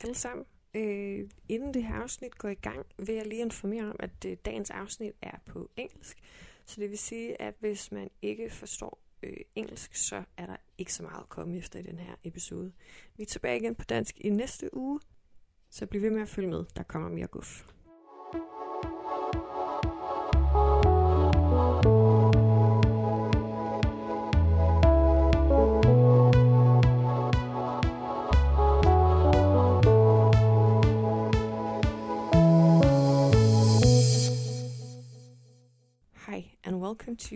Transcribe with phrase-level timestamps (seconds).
[0.00, 0.46] alle sammen.
[0.74, 4.36] Øh, inden det her afsnit går i gang, vil jeg lige informere om, at øh,
[4.44, 6.18] dagens afsnit er på engelsk.
[6.66, 10.94] Så det vil sige, at hvis man ikke forstår øh, engelsk, så er der ikke
[10.94, 12.72] så meget at komme efter i den her episode.
[13.16, 15.00] Vi er tilbage igen på dansk i næste uge,
[15.70, 16.64] så bliv ved med at følge med.
[16.76, 17.64] Der kommer mere guf.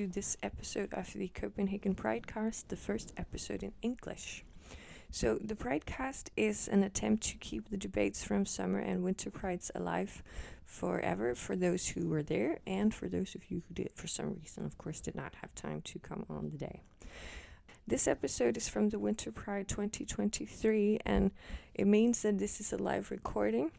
[0.06, 4.44] This episode of the Copenhagen Pridecast, the first episode in English.
[5.10, 9.70] So, the Pridecast is an attempt to keep the debates from summer and winter prides
[9.74, 10.22] alive
[10.64, 14.34] forever for those who were there and for those of you who did, for some
[14.34, 16.82] reason, of course, did not have time to come on the day.
[17.86, 21.30] This episode is from the Winter Pride 2023, and
[21.74, 23.70] it means that this is a live recording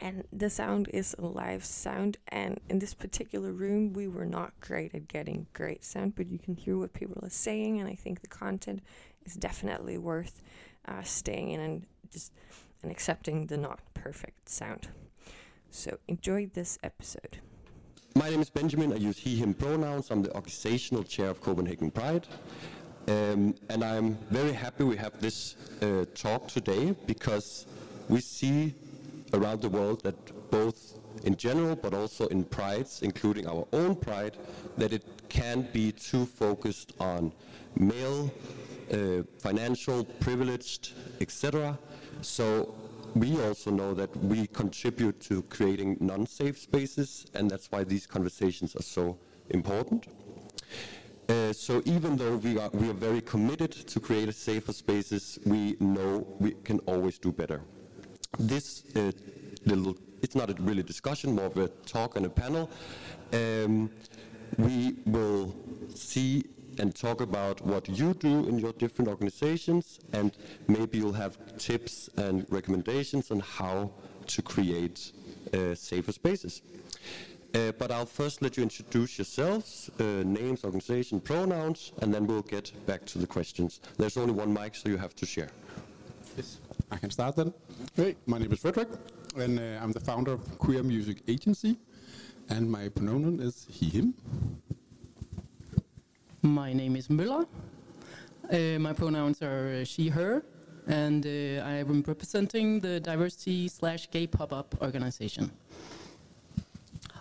[0.00, 4.52] and the sound is a live sound and in this particular room we were not
[4.60, 7.94] great at getting great sound but you can hear what people are saying and i
[7.94, 8.80] think the content
[9.24, 10.42] is definitely worth
[10.88, 12.32] uh, staying in and just
[12.82, 14.88] and accepting the not perfect sound
[15.70, 17.38] so enjoy this episode
[18.14, 18.92] My name is Benjamin.
[18.92, 20.10] I use he, him pronouns.
[20.10, 22.26] I'm the organizational chair of Copenhagen Pride.
[23.08, 27.66] Um, and I'm very happy we have this uh, talk today because
[28.08, 28.74] we see
[29.32, 34.36] around the world that both in general but also in prides, including our own pride,
[34.76, 37.32] that it can't be too focused on
[37.76, 38.30] male,
[38.92, 41.78] uh, financial, privileged, etc.
[42.20, 42.74] So
[43.14, 48.74] we also know that we contribute to creating non-safe spaces, and that's why these conversations
[48.76, 49.18] are so
[49.50, 50.06] important.
[51.28, 55.76] Uh, so even though we are, we are very committed to create safer spaces, we
[55.78, 57.62] know we can always do better.
[58.38, 59.12] This uh,
[59.66, 62.70] little, it's not a really discussion, more of a talk and a panel.
[63.32, 63.90] Um,
[64.58, 65.54] we will
[65.94, 66.44] see
[66.78, 70.34] and talk about what you do in your different organizations, and
[70.68, 73.90] maybe you'll have tips and recommendations on how
[74.26, 75.12] to create
[75.52, 76.62] uh, safer spaces.
[77.54, 82.40] Uh, but I'll first let you introduce yourselves, uh, names, organization, pronouns, and then we'll
[82.40, 83.80] get back to the questions.
[83.98, 85.50] There's only one mic, so you have to share.
[86.36, 86.58] Yes,
[86.90, 87.52] I can start then.
[87.94, 88.88] Hey, my name is Frederick,
[89.36, 91.78] and uh, I'm the founder of Queer Music Agency,
[92.48, 94.14] and my pronoun is he, him.
[96.42, 97.46] My name is Müller.
[98.50, 100.42] Uh, my pronouns are uh, she, her,
[100.86, 105.50] and uh, I am representing the diversity slash gay pop-up organization.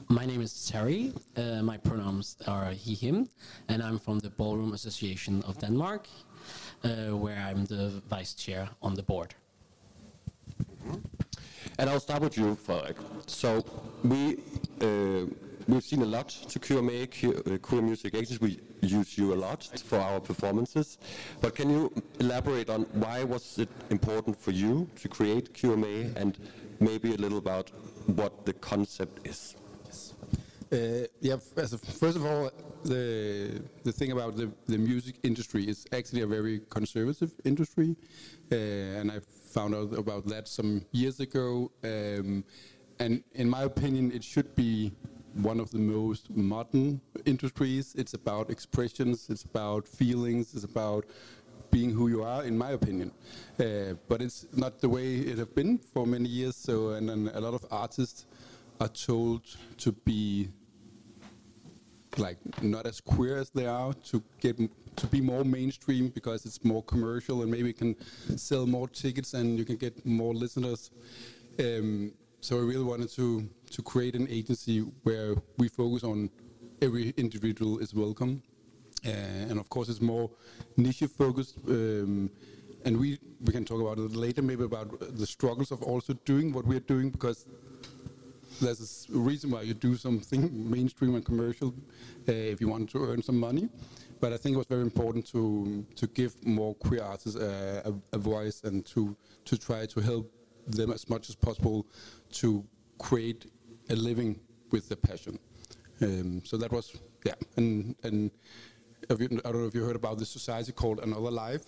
[0.09, 1.13] My name is Terry.
[1.37, 3.29] Uh, my pronouns are he, him,
[3.69, 6.07] and I'm from the Ballroom Association of Denmark,
[6.83, 9.35] uh, where I'm the vice chair on the board.
[11.77, 12.97] And I'll start with you, Frederik.
[13.27, 13.63] So
[14.03, 14.37] we
[14.81, 15.25] uh,
[15.67, 18.37] we've seen a lot to QMA, Q, uh, Queer Music Agency.
[18.41, 20.97] We use you a lot for our performances.
[21.39, 26.37] But can you elaborate on why was it important for you to create QMA, and
[26.79, 27.69] maybe a little about
[28.07, 29.55] what the concept is?
[30.71, 32.49] Uh, yeah, first of all,
[32.83, 37.95] the the thing about the, the music industry is actually a very conservative industry,
[38.51, 39.19] uh, and I
[39.51, 41.71] found out about that some years ago.
[41.83, 42.43] Um,
[42.99, 44.91] and in my opinion, it should be
[45.33, 47.95] one of the most modern industries.
[47.97, 51.05] It's about expressions, it's about feelings, it's about
[51.71, 53.11] being who you are, in my opinion.
[53.59, 56.55] Uh, but it's not the way it has been for many years.
[56.55, 58.25] So, and, and a lot of artists
[58.79, 59.43] are told
[59.77, 60.49] to be
[62.17, 64.59] like not as queer as they are to get
[64.95, 67.95] to be more mainstream because it's more commercial and maybe can
[68.37, 70.91] sell more tickets and you can get more listeners.
[71.59, 76.29] Um, so I really wanted to to create an agency where we focus on
[76.81, 78.41] every individual is welcome,
[79.05, 80.29] uh, and of course it's more
[80.75, 81.57] niche focused.
[81.67, 82.31] Um,
[82.83, 86.51] and we we can talk about it later, maybe about the struggles of also doing
[86.51, 87.45] what we're doing because
[88.59, 91.69] there's a reason why you do something mainstream and commercial
[92.27, 93.69] uh, if you want to earn some money.
[94.21, 98.15] But I think it was very important to to give more queer artists uh, a,
[98.15, 100.31] a voice and to to try to help
[100.67, 101.87] them as much as possible
[102.33, 102.63] to
[102.99, 103.47] create
[103.89, 104.39] a living
[104.71, 105.39] with their passion.
[106.01, 106.95] Um, so that was
[107.25, 108.31] yeah, and and
[109.09, 111.63] you, I don't know if you heard about this society called Another Life.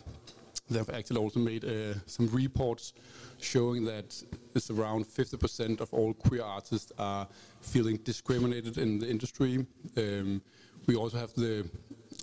[0.69, 2.93] They've actually also made uh, some reports
[3.41, 4.23] showing that
[4.55, 7.27] it's around 50% of all queer artists are
[7.61, 9.65] feeling discriminated in the industry.
[9.97, 10.41] Um,
[10.87, 11.69] we also have the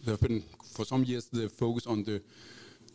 [0.05, 0.43] there have been
[0.75, 2.23] for some years the focus on the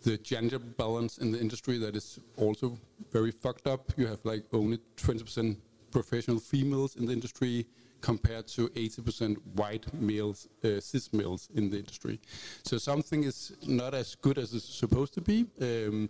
[0.03, 2.77] the gender balance in the industry that is also
[3.11, 3.91] very fucked up.
[3.97, 5.57] You have like only 20%
[5.89, 7.65] professional females in the industry
[8.01, 12.19] compared to 80% white males, uh, cis males in the industry.
[12.63, 15.47] So something is not as good as it's supposed to be.
[15.59, 16.09] Um,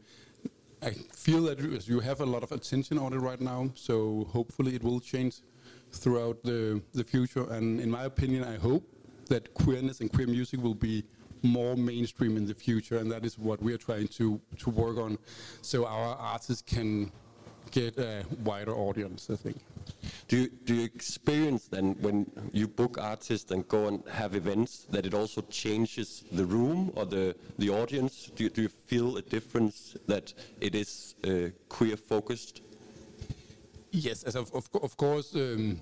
[0.82, 4.76] I feel that you- have a lot of attention on it right now, so hopefully
[4.76, 5.36] it will change
[5.92, 7.50] throughout the, the future.
[7.50, 8.84] And in my opinion, I hope
[9.28, 11.04] that queerness and queer music will be
[11.42, 14.98] more mainstream in the future, and that is what we are trying to, to work
[14.98, 15.18] on,
[15.62, 17.12] so our artists can
[17.72, 19.58] get a wider audience, I think.
[20.28, 24.88] Do you, do you experience then when you book artists and go and have events
[24.90, 28.32] that it also changes the room or the, the audience?
[28.36, 32.62] Do you, do you feel a difference that it is uh, queer focused?
[33.92, 35.80] Yes, as of, of, of course, um,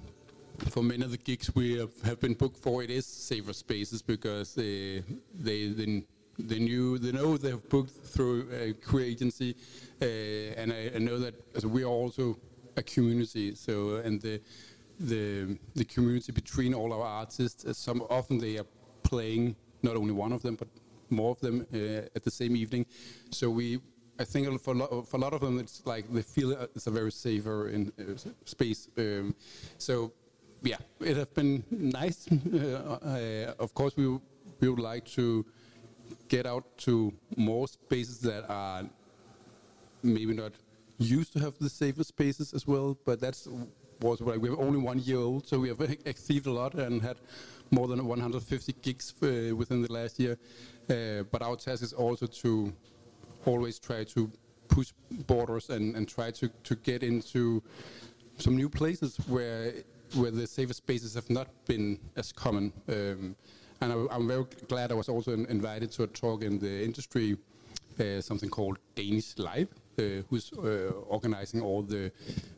[0.70, 4.02] for many of the gigs we have, have been booked for, it is safer spaces
[4.02, 5.04] because they
[5.34, 6.04] they they,
[6.40, 9.56] they knew they know they have booked through a queer agency,
[10.02, 12.38] uh, and I, I know that we are also
[12.78, 13.56] a community.
[13.56, 14.42] So and the
[15.00, 18.68] the the community between all our artists, uh, some often they are
[19.04, 20.68] playing not only one of them but
[21.10, 22.86] more of them uh, at the same evening.
[23.32, 23.80] So we
[24.20, 26.88] I think for a, lot, for a lot of them, it's like they feel it's
[26.88, 28.88] a very safer in uh, space.
[28.98, 29.36] Um,
[29.78, 30.14] so,
[30.64, 32.28] yeah, it has been nice.
[32.54, 34.08] Uh, of course, we
[34.60, 35.46] we would like to
[36.28, 38.84] get out to more spaces that are
[40.02, 40.54] maybe not
[40.98, 42.98] used to have the safer spaces as well.
[43.06, 43.48] But that's
[44.02, 47.18] was like we're only one year old, so we have achieved a lot and had
[47.72, 50.38] more than 150 gigs uh, within the last year.
[50.90, 52.74] Uh, but our task is also to
[53.46, 54.30] always try to
[54.68, 54.92] push
[55.28, 57.62] borders and, and try to, to get into
[58.38, 59.74] some new places where
[60.16, 62.72] where the safer spaces have not been as common.
[62.88, 63.36] Um,
[63.82, 66.84] and I, am very glad I was also in, invited to a talk in the
[66.84, 67.38] industry,
[68.00, 69.70] uh, something called Danish Live,
[70.00, 72.12] uh, who's uh, organizing all the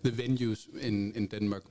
[0.04, 1.64] the venues in, in Denmark.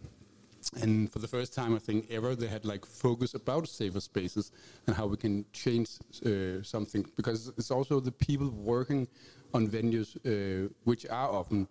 [0.80, 4.50] And for the first time, I think ever, they had like focus about safer spaces
[4.86, 5.88] and how we can change
[6.24, 9.06] uh, something because it's also the people working
[9.52, 11.68] on venues uh, which are often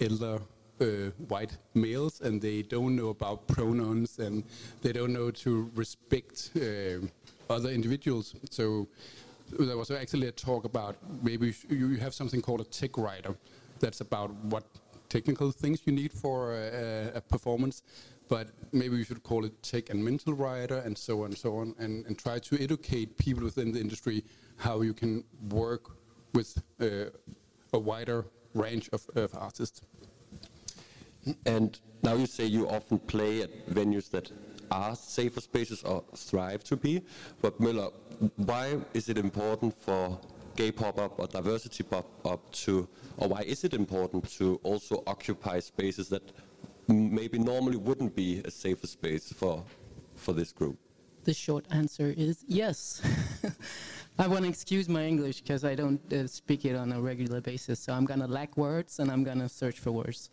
[0.00, 0.38] elder
[0.80, 4.44] uh, white males and they don't know about pronouns and
[4.82, 7.06] they don't know to respect uh,
[7.48, 8.34] other individuals.
[8.50, 8.88] So
[9.58, 13.34] there was actually a talk about maybe you have something called a tech rider
[13.78, 14.64] that's about what
[15.08, 17.82] technical things you need for a, a performance
[18.28, 21.56] but maybe we should call it tech and mental rider and so on and so
[21.56, 24.24] on and, and try to educate people within the industry
[24.56, 25.90] how you can work
[26.34, 27.10] with uh,
[27.72, 29.82] a wider range of, of artists.
[31.44, 34.30] And now you say you often play at venues that
[34.70, 37.02] are safer spaces or strive to be,
[37.40, 37.92] but Müller,
[38.36, 40.18] why is it important for
[40.56, 42.88] gay pop-up or diversity pop-up to,
[43.18, 46.22] or why is it important to also occupy spaces that
[46.88, 49.64] maybe normally wouldn't be a safer space for
[50.14, 50.78] for this group?
[51.24, 53.02] The short answer is yes.
[54.18, 57.40] I want to excuse my English because I don't uh, speak it on a regular
[57.40, 60.30] basis, so I'm gonna lack words and I'm gonna search for words.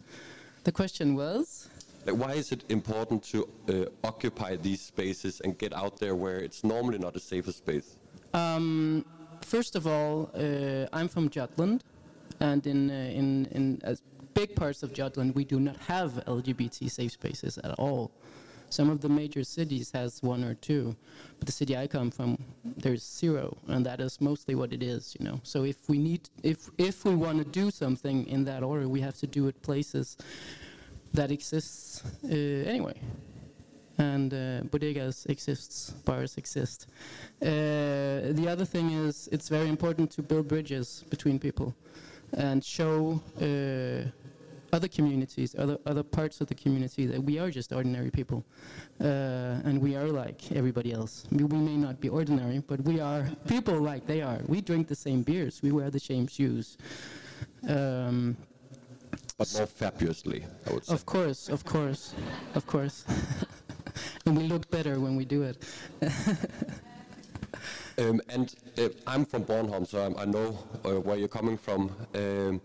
[0.64, 1.70] The question was.
[2.06, 6.38] Like, why is it important to uh, occupy these spaces and get out there where
[6.38, 7.98] it's normally not a safer space?
[8.34, 9.06] Um,
[9.42, 11.84] first of all, uh, I'm from Jutland,
[12.40, 13.82] and in uh, in in
[14.34, 18.12] big parts of Jutland, we do not have LGBT safe spaces at all.
[18.74, 20.96] Some of the major cities has one or two,
[21.38, 25.16] but the city I come from, there's zero, and that is mostly what it is,
[25.20, 25.40] you know.
[25.44, 29.00] So if we need, if if we want to do something in that order, we
[29.02, 30.18] have to do it places
[31.14, 32.98] that exists uh, anyway.
[34.00, 34.38] And uh,
[34.72, 36.88] bodegas exists, bars exist.
[37.44, 41.76] Uh, the other thing is, it's very important to build bridges between people
[42.32, 44.10] and show uh,
[44.74, 48.44] other communities, other other parts of the community that we are just ordinary people,
[49.00, 51.26] uh, and we are like everybody else.
[51.32, 54.40] We, we, may not be ordinary, but we are people like they are.
[54.48, 56.78] We drink the same beers, we wear the same shoes.
[57.68, 58.36] Um,
[59.38, 60.94] but more fabulously, I would say.
[60.94, 62.14] Of course, of course,
[62.56, 63.06] of course.
[64.26, 65.58] and we look better when we do it.
[67.98, 71.92] Um, and uh, I'm from Bornholm, so I'm, i know uh, where you're coming from.
[72.16, 72.60] Um,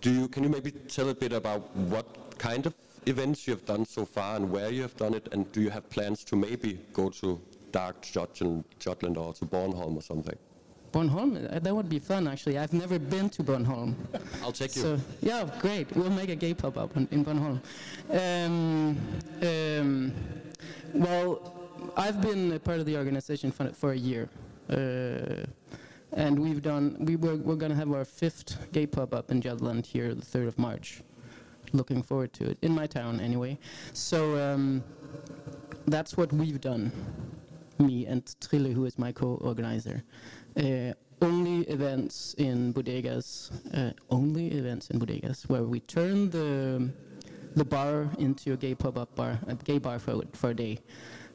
[0.00, 2.74] do you, can you maybe tell a bit about what kind of
[3.06, 5.70] events you have done so far and where you have done it, and do you
[5.70, 7.40] have plans to maybe go to
[7.72, 10.36] Dark Jutland, Jutland or to Bornholm or something?
[10.92, 12.56] Bornholm, uh, that would be fun actually.
[12.56, 13.94] I've never been to Bornholm.
[14.42, 14.82] I'll take you.
[14.82, 15.90] So, yeah, great.
[15.96, 17.60] We'll make a gay pop up in Bornholm.
[18.10, 18.96] Um,
[19.42, 20.12] um,
[20.92, 21.52] well,
[21.96, 24.28] I've been a part of the organization for, for a year.
[24.70, 25.44] Uh,
[26.14, 26.96] and we've done.
[27.00, 30.24] We were we're going to have our fifth gay pub up in Jutland here the
[30.24, 31.02] third of March.
[31.72, 33.58] Looking forward to it in my town anyway.
[33.92, 34.84] So um,
[35.86, 36.92] that's what we've done.
[37.78, 40.04] Me and Trille, who is my co-organizer.
[40.56, 43.50] Uh, only events in bodegas.
[43.76, 46.90] Uh, only events in bodegas where we turn the
[47.56, 50.78] the bar into a gay pub-up bar, a gay bar for for a day.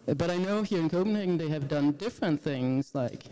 [0.05, 3.25] But I know here in Copenhagen they have done different things, like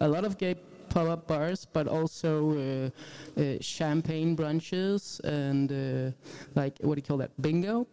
[0.00, 0.54] a lot of gay
[0.92, 6.12] pub-up bars, but also uh, uh, champagne brunches and uh,
[6.54, 7.30] like what do you call that?
[7.40, 7.86] Bingo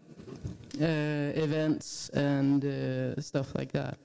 [0.82, 3.98] uh, events and uh, stuff like that.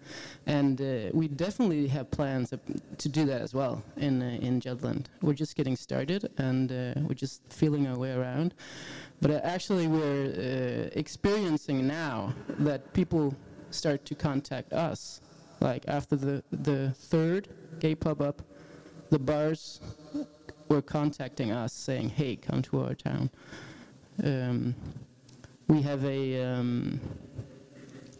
[0.46, 2.52] And uh, we definitely have plans
[2.98, 5.08] to do that as well in in Jutland.
[5.22, 6.70] We're just getting started and
[7.06, 8.54] we're just feeling our way around.
[9.20, 13.34] But actually, we're experiencing now that people
[13.70, 15.20] start to contact us.
[15.60, 17.48] Like after the the third
[17.78, 18.42] gay pub up,
[19.14, 19.80] the bars
[20.68, 23.30] were contacting us saying, "Hey, come to our town."
[24.24, 24.74] Um,
[25.68, 27.00] we have a um,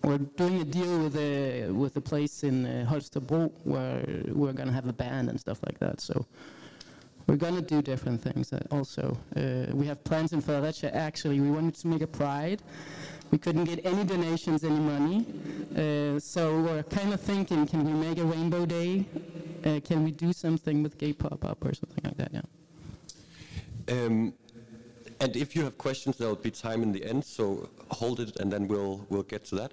[0.04, 4.04] we're doing a deal with a with a place in uh, Holstebro where
[4.40, 6.00] we're gonna have a band and stuff like that.
[6.00, 6.26] So
[7.26, 8.52] we're gonna do different things.
[8.52, 10.94] Uh, also, uh, we have plans in Fredericia.
[10.94, 12.62] Actually, we wanted to make a pride.
[13.34, 15.26] We couldn't get any donations, any money.
[15.74, 19.06] Uh, so we're kind of thinking, can we make a rainbow day?
[19.64, 22.30] Uh, can we do something with gay pop up or something like that?
[22.32, 22.42] Yeah.
[23.92, 24.34] Um,
[25.18, 28.36] and if you have questions, there will be time in the end, so hold it,
[28.36, 29.72] and then we'll we'll get to that.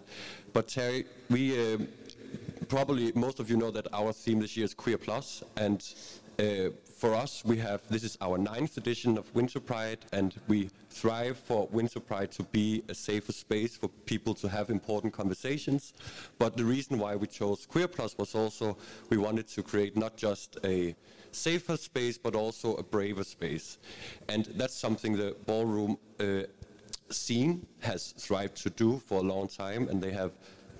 [0.54, 1.88] But Terry, we um,
[2.68, 5.80] probably most of you know that our theme this year is Queer Plus, and
[6.42, 10.70] uh, for us, we have this is our ninth edition of Winter Pride, and we
[10.90, 15.94] thrive for Winter Pride to be a safer space for people to have important conversations.
[16.40, 18.78] But the reason why we chose Queer Plus was also
[19.10, 20.96] we wanted to create not just a
[21.32, 23.78] safer space, but also a braver space.
[24.28, 26.44] And that's something the ballroom uh,
[27.10, 30.32] scene has thrived to do for a long time, and they have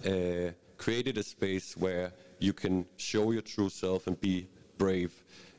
[0.06, 5.14] uh, created a space where you can show your true self and be brave.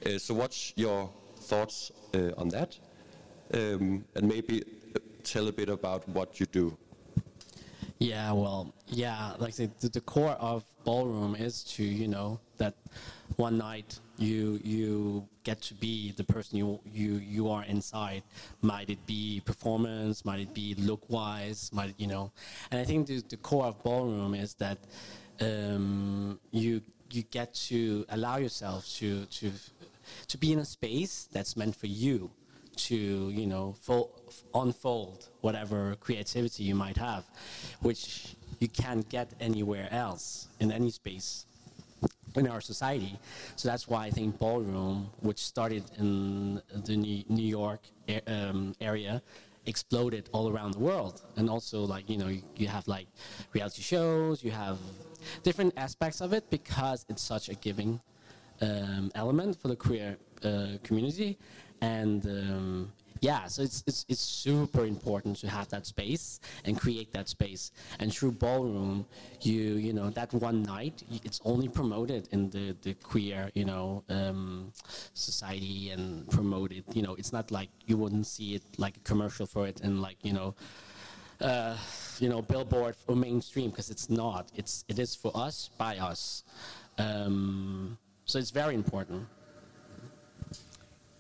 [0.05, 2.79] Uh, so, what's your thoughts uh, on that?
[3.55, 4.63] Um, and maybe
[4.97, 6.77] uh, tell a bit about what you do.
[7.99, 12.75] Yeah, well, yeah, like the, the, the core of ballroom is to, you know, that
[13.37, 18.25] one night you you get to be the person you you you are inside.
[18.61, 22.33] Might it be performance, might it be look wise, might it, you know.
[22.73, 24.79] And I think the, the core of ballroom is that
[25.41, 29.53] um, you you get to allow yourself to to
[30.29, 32.31] to be in a space that's meant for you
[32.75, 34.11] to you know fo-
[34.55, 37.25] unfold whatever creativity you might have
[37.81, 41.47] which you can't get anywhere else in any space
[42.37, 43.19] in our society.
[43.57, 47.81] So that's why i think ballroom which started in the new york
[48.27, 49.23] um, area
[49.67, 51.23] exploded all around the world.
[51.37, 53.07] And also like you know you have like
[53.53, 54.79] reality shows you have
[55.43, 58.01] different aspects of it because it's such a giving
[58.61, 61.39] um, element for the queer uh, community,
[61.81, 67.13] and um, yeah, so it's, it's it's super important to have that space and create
[67.13, 67.71] that space.
[68.01, 69.07] And through ballroom,
[69.41, 74.03] you you know that one night it's only promoted in the the queer you know
[74.09, 74.73] um,
[75.15, 76.85] society and promoted.
[76.93, 80.03] You know, it's not like you wouldn't see it like a commercial for it and
[80.03, 80.55] like you know
[81.43, 81.77] uh,
[82.21, 84.51] you know, billboard or mainstream because it's not.
[84.55, 86.45] It's it is for us by us.
[86.99, 89.26] Um, so it's very important.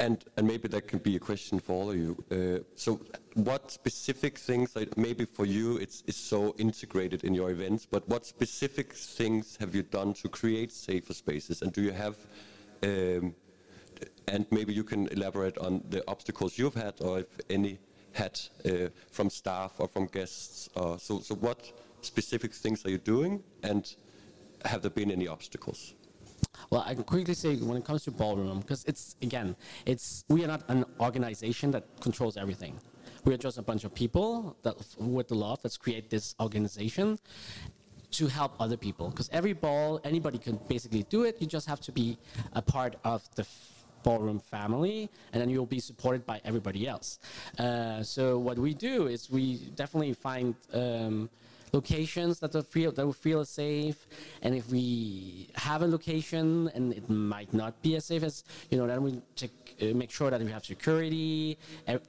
[0.00, 2.24] And, and maybe that can be a question for all of you.
[2.28, 3.00] Uh, so,
[3.34, 8.08] what specific things, like maybe for you it's, it's so integrated in your events, but
[8.08, 11.62] what specific things have you done to create safer spaces?
[11.62, 12.16] And do you have,
[12.82, 13.36] um,
[14.26, 17.78] and maybe you can elaborate on the obstacles you've had, or if any
[18.12, 20.68] had uh, from staff or from guests.
[20.74, 23.94] Or so, so, what specific things are you doing, and
[24.64, 25.94] have there been any obstacles?
[26.70, 30.44] Well, I can quickly say when it comes to ballroom, because it's again, it's we
[30.44, 32.78] are not an organization that controls everything.
[33.24, 37.18] We are just a bunch of people that, with the love, that's create this organization
[38.12, 39.10] to help other people.
[39.10, 41.40] Because every ball, anybody can basically do it.
[41.40, 42.18] You just have to be
[42.52, 43.46] a part of the
[44.02, 47.20] ballroom family, and then you'll be supported by everybody else.
[47.58, 50.54] Uh, so what we do is we definitely find.
[50.72, 51.30] Um,
[51.72, 54.06] locations that will feel that will feel safe.
[54.42, 58.78] And if we have a location and it might not be as safe as you
[58.78, 59.50] know then we check
[59.80, 61.58] uh, make sure that we have security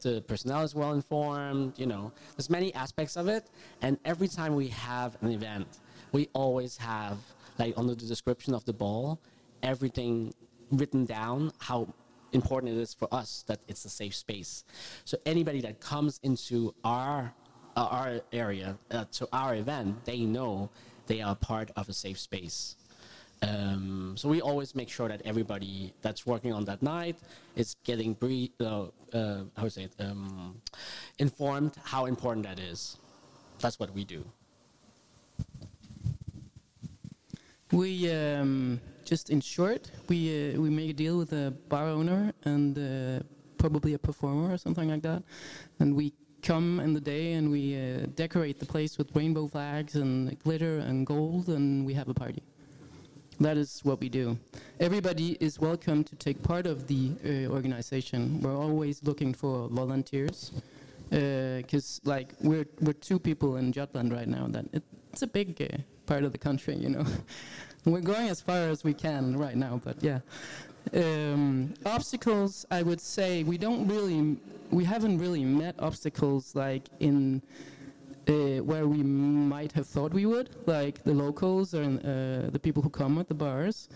[0.01, 2.11] the personnel is well informed you know.
[2.35, 3.49] There's many aspects of it.
[3.81, 5.67] And every time we have an event
[6.11, 7.17] we always have
[7.57, 9.19] like under the description of the ball
[9.61, 10.33] everything
[10.71, 11.87] written down how
[12.33, 14.63] important it is for us that it's a safe space.
[15.05, 17.33] So anybody that comes into our
[17.75, 20.69] our area uh, to our event, they know
[21.07, 22.75] they are part of a safe space.
[23.41, 27.17] Um, so we always make sure that everybody that's working on that night
[27.55, 30.61] is getting bre- uh, uh, how say it, um,
[31.19, 32.97] informed how important that is.
[33.59, 34.23] That's what we do.
[37.71, 42.31] We um, just in short, we uh, we make a deal with a bar owner
[42.45, 43.23] and uh,
[43.57, 45.23] probably a performer or something like that,
[45.79, 49.95] and we come in the day and we uh, decorate the place with rainbow flags
[49.95, 52.43] and glitter and gold, and we have a party.
[53.39, 54.37] That is what we do.
[54.79, 58.41] Everybody is welcome to take part of the uh, organization.
[58.41, 60.51] We're always looking for volunteers
[61.09, 64.47] because, like, we're we're two people in Jutland right now.
[64.47, 67.05] That it, it's a big uh, part of the country, you know.
[67.85, 70.19] we're going as far as we can right now, but yeah.
[70.93, 74.37] Um, obstacles, I would say, we don't really,
[74.71, 77.41] we haven't really met obstacles like in
[78.27, 82.81] uh, where we might have thought we would, like the locals or uh, the people
[82.83, 83.89] who come at the bars.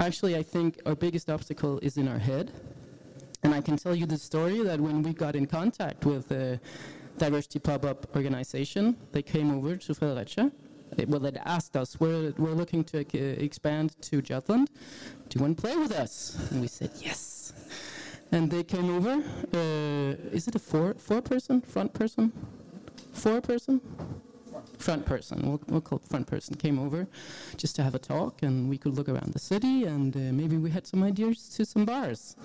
[0.00, 2.50] Actually, I think our biggest obstacle is in our head.
[3.44, 6.60] And I can tell you the story that when we got in contact with the
[7.18, 10.52] Diversity Pop-Up organization, they came over to Fredericia.
[11.06, 12.98] Well, they asked us, we're, we're looking to
[13.42, 14.70] expand to Jutland.
[15.28, 16.36] Do you want to play with us?
[16.50, 17.52] And we said, yes.
[18.30, 19.22] And they came over.
[19.54, 22.32] Uh, is it a four, four person, front person?
[23.12, 23.80] four person?
[24.78, 27.06] Front person, we'll, we'll call it front person, came over
[27.56, 30.56] just to have a talk and we could look around the city and uh, maybe
[30.56, 32.36] we had some ideas to some bars.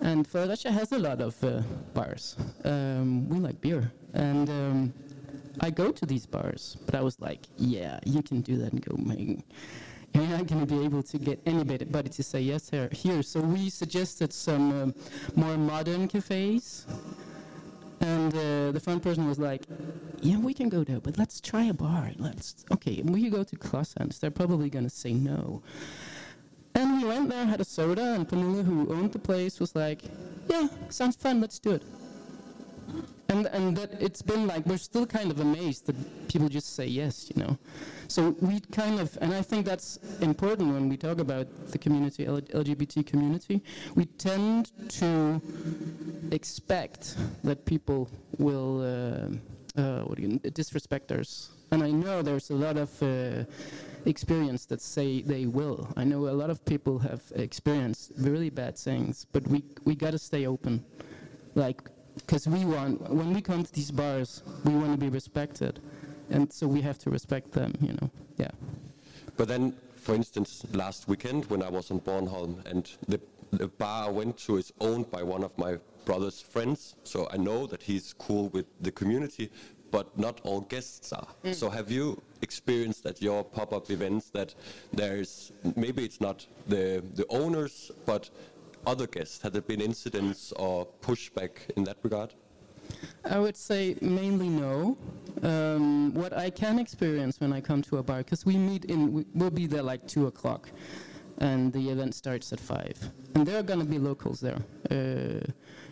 [0.00, 1.60] And Fredericia has a lot of uh,
[1.94, 2.36] bars.
[2.64, 3.92] Um, we like beer.
[4.14, 4.94] And um,
[5.60, 8.80] I go to these bars, but I was like, yeah, you can do that in
[8.80, 9.42] Copenhagen.
[10.14, 12.88] You're not going to be able to get anybody to say yes here.
[12.92, 13.22] here.
[13.22, 14.94] So we suggested some um,
[15.34, 16.86] more modern cafes
[18.00, 19.62] and uh, the front person was like,
[20.20, 22.12] "Yeah, we can go there, but let's try a bar.
[22.18, 23.02] Let's okay.
[23.02, 24.20] We go to Klossans.
[24.20, 25.62] They're probably gonna say no."
[26.74, 30.02] And we went there, had a soda, and Pernille, who owned the place, was like,
[30.48, 31.40] "Yeah, sounds fun.
[31.40, 31.82] Let's do it."
[33.28, 36.86] And and that it's been like we're still kind of amazed that people just say
[36.86, 37.58] yes, you know.
[38.08, 42.24] So we kind of, and I think that's important when we talk about the community,
[42.24, 43.62] LGBT community.
[43.96, 45.40] We tend to
[46.30, 48.08] expect that people
[48.38, 51.50] will uh, uh, what do you, disrespect us.
[51.72, 53.44] And I know there's a lot of uh,
[54.04, 55.92] experience that say they will.
[55.96, 60.12] I know a lot of people have experienced really bad things, but we we got
[60.12, 60.84] to stay open,
[61.54, 65.80] like because we want when we come to these bars, we want to be respected
[66.30, 68.10] and so we have to respect them, you know.
[68.36, 68.50] Yeah.
[69.36, 74.08] But then, for instance, last weekend when I was on Bornholm and the, the bar
[74.08, 77.82] I went to is owned by one of my brother's friends, so I know that
[77.82, 79.50] he's cool with the community,
[79.90, 81.28] but not all guests are.
[81.44, 81.54] Mm.
[81.54, 84.54] So have you experienced at your pop-up events that
[84.92, 88.30] there's maybe it's not the the owners, but
[88.86, 89.42] other guests?
[89.42, 92.34] Had there been incidents or pushback in that regard?
[93.24, 94.96] I would say mainly no.
[95.42, 99.12] Um, what I can experience when I come to a bar, because we meet in,
[99.12, 100.70] we, will be there like 2 o'clock,
[101.38, 103.10] and the event starts at 5.
[103.34, 104.58] And there are going to be locals there.
[104.90, 105.44] Uh,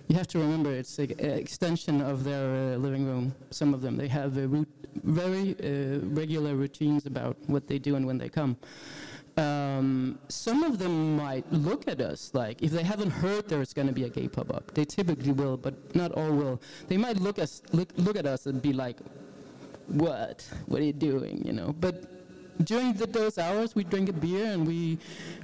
[0.09, 3.35] you have to remember it's an extension of their uh, living room.
[3.51, 4.33] Some of them, they have
[5.03, 8.57] very uh, regular routines about what they do and when they come
[9.37, 13.89] um, some of them might look at us like if they haven't heard there's going
[13.89, 16.61] to be a gay pop-up they typically will but not all will.
[16.89, 18.99] They might look us look, look at us and be like
[19.87, 20.49] what?
[20.67, 21.43] What are you doing?
[21.45, 21.75] You know?
[21.79, 22.05] But
[22.63, 24.99] during the, those hours we drink a beer and we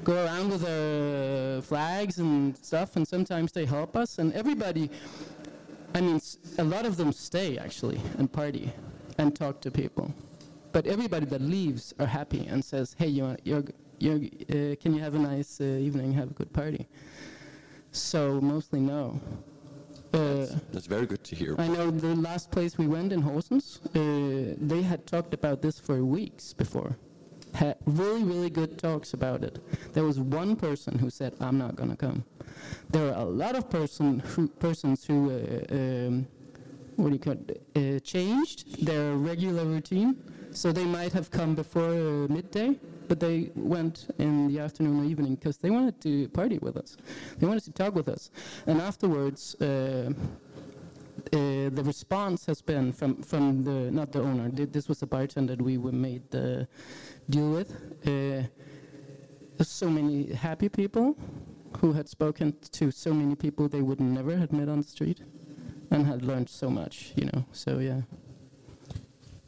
[0.05, 4.89] go around with our flags and stuff and sometimes they help us and everybody
[5.97, 6.21] i mean
[6.59, 8.73] a lot of them stay actually and party
[9.19, 10.15] and talk to people
[10.73, 13.65] but everybody that leaves are happy and says, "Hey, you're, you're,
[13.99, 16.87] you're, uh, can you have a nice uh, evening, have a good party?"
[17.93, 19.21] So mostly no.
[20.13, 21.55] Uh, that's, that's, very good to hear.
[21.59, 25.79] I know the last place we went in Horsens, uh, they had talked about this
[25.79, 26.97] for weeks before.
[27.55, 29.59] Had really, really good talks about it.
[29.93, 32.25] There was one person who said, "I'm not going to come."
[32.91, 36.27] There are a lot of person who, persons who, uh, um,
[36.97, 40.17] what do you call it, uh, changed their regular routine
[40.53, 45.05] so they might have come before uh, midday, but they went in the afternoon or
[45.05, 46.97] evening because they wanted to party with us.
[47.39, 48.31] They wanted to talk with us.
[48.67, 50.13] And afterwards, uh,
[51.33, 55.57] uh, the response has been from, from the, not the owner, this was a bartender
[55.57, 56.67] we were made the
[57.29, 57.71] deal with.
[58.07, 58.43] Uh,
[59.63, 61.17] so many happy people
[61.79, 65.21] who had spoken to so many people they would never have met on the street,
[65.91, 67.13] and had learned so much.
[67.15, 68.03] You know, so yeah.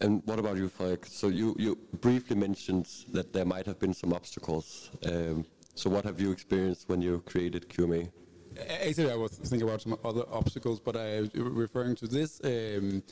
[0.02, 1.06] And what about you, Falk?
[1.06, 4.90] So you, you briefly mentioned that there might have been some obstacles.
[5.06, 8.10] Um, so what have you experienced when you created QMA?
[8.58, 12.40] Actually, I was thinking about some other obstacles, but I referring to this.
[12.44, 13.02] Um,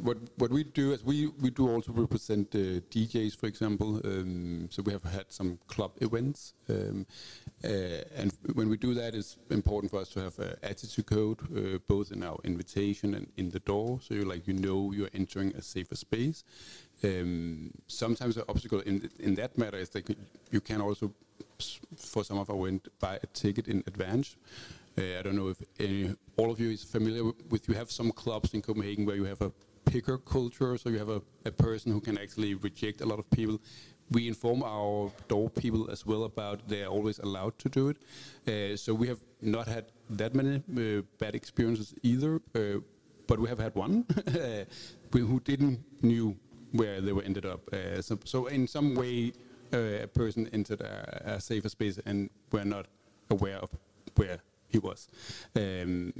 [0.00, 4.00] what what we do is we we do also represent uh, DJs, for example.
[4.04, 7.06] Um, so we have had some club events, um,
[7.64, 7.68] uh,
[8.16, 11.78] and when we do that, it's important for us to have an attitude code, uh,
[11.86, 14.00] both in our invitation and in the door.
[14.02, 16.44] So you like you know you're entering a safer space.
[17.04, 20.08] Um, sometimes the obstacle in in that matter is that
[20.50, 21.12] you can also,
[21.96, 24.36] for some of our event, buy a ticket in advance.
[24.98, 28.10] Uh, I don't know if any, all of you is familiar with, you have some
[28.12, 29.52] clubs in Copenhagen where you have a
[29.84, 33.30] picker culture, so you have a, a person who can actually reject a lot of
[33.30, 33.60] people.
[34.10, 37.98] We inform our door people as well about they're always allowed to do it.
[38.48, 42.80] Uh, so we have not had that many uh, bad experiences either, uh,
[43.26, 44.06] but we have had one
[45.12, 46.36] who didn't knew
[46.72, 47.60] where they were ended up.
[47.72, 49.32] Uh, so, so, in some way,
[49.72, 52.86] uh, a person entered a, a safer space and were not
[53.30, 53.70] aware of
[54.16, 55.08] where he was.
[55.54, 56.12] Um,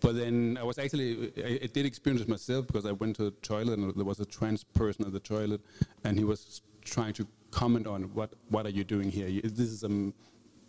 [0.00, 3.24] but then I was actually, I, I, did experience it myself because I went to
[3.24, 5.60] the toilet and there was a trans person at the toilet
[6.04, 9.28] and he was trying to comment on what, what are you doing here?
[9.42, 10.12] This is a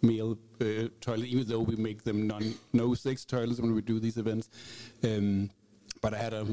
[0.01, 3.99] male uh, toilet, even though we make them non, no sex toilets when we do
[3.99, 4.49] these events.
[5.03, 5.51] Um,
[6.01, 6.47] but I had a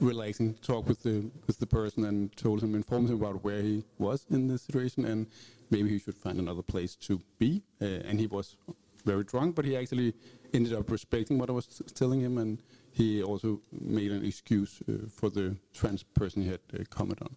[0.00, 3.84] relaxing talk with the, with the person and told him, informed him about where he
[3.98, 5.26] was in the situation and
[5.70, 7.62] maybe he should find another place to be.
[7.82, 8.56] Uh, and he was
[9.04, 10.14] very drunk, but he actually
[10.52, 12.62] ended up respecting what I was telling him, and
[12.92, 17.36] he also made an excuse uh, for the trans person he had uh, commented on.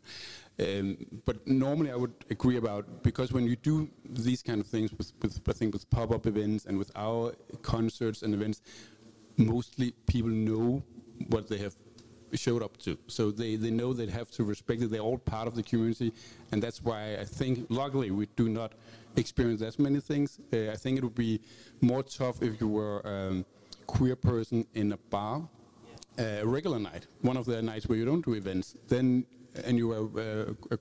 [0.60, 4.92] Um, but normally, I would agree about because when you do these kind of things
[4.94, 8.62] with, with I think with pop-up events and with our concerts and events,
[9.38, 10.84] mostly people know
[11.30, 11.76] what they have
[12.34, 12.98] showed up to.
[13.08, 14.92] So they, they know they have to respect it.
[14.92, 16.14] They're all part of the community.
[16.52, 18.74] And that's why I think, luckily, we do not
[19.16, 20.40] experience as many things.
[20.54, 21.42] Uh, I think it would be
[21.82, 23.46] more tough if you were a um,
[23.88, 25.48] queer person in a bar,
[26.20, 29.26] uh, a regular night, one of the nights where you don't do events, then
[29.66, 30.78] and you were uh, a,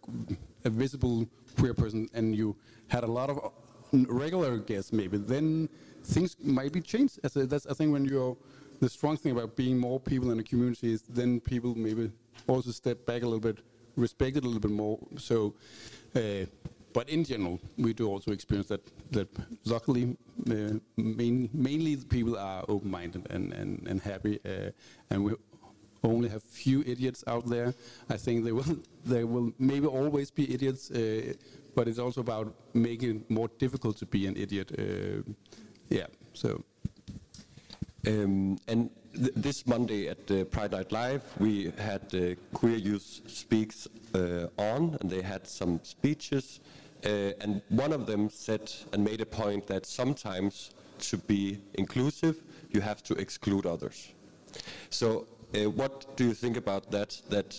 [0.64, 1.26] a, visible
[1.58, 2.54] queer person and you
[2.88, 3.48] had a lot of uh,
[4.08, 5.68] regular guests maybe, then
[6.04, 7.18] things might be changed.
[7.24, 8.36] As a, that's I think when you're
[8.80, 12.10] the strong thing about being more people in a community is then people maybe
[12.46, 13.58] also step back a little bit,
[13.96, 14.98] respect it a little bit more.
[15.18, 15.54] So.
[16.14, 16.46] Uh,
[16.96, 19.28] but in general, we do also experience that, that
[19.66, 20.16] luckily,
[20.50, 24.70] uh, main, mainly people are open-minded and, and, and happy, uh,
[25.10, 25.34] and we
[26.02, 27.74] only have few idiots out there.
[28.08, 31.34] I think there will, there will maybe always be idiots, uh,
[31.74, 34.72] but it's also about making it more difficult to be an idiot.
[34.78, 35.20] Uh,
[35.90, 36.64] yeah, so.
[38.06, 42.20] Um, and th this Monday at uh, Pride Night Live, we had uh,
[42.54, 46.60] Queer Youth Speaks uh, on, and they had some speeches.
[47.04, 50.70] Uh, and one of them said and made a point that sometimes
[51.10, 52.36] to be inclusive,
[52.70, 54.14] you have to exclude others.
[54.90, 57.20] So, uh, what do you think about that?
[57.28, 57.50] That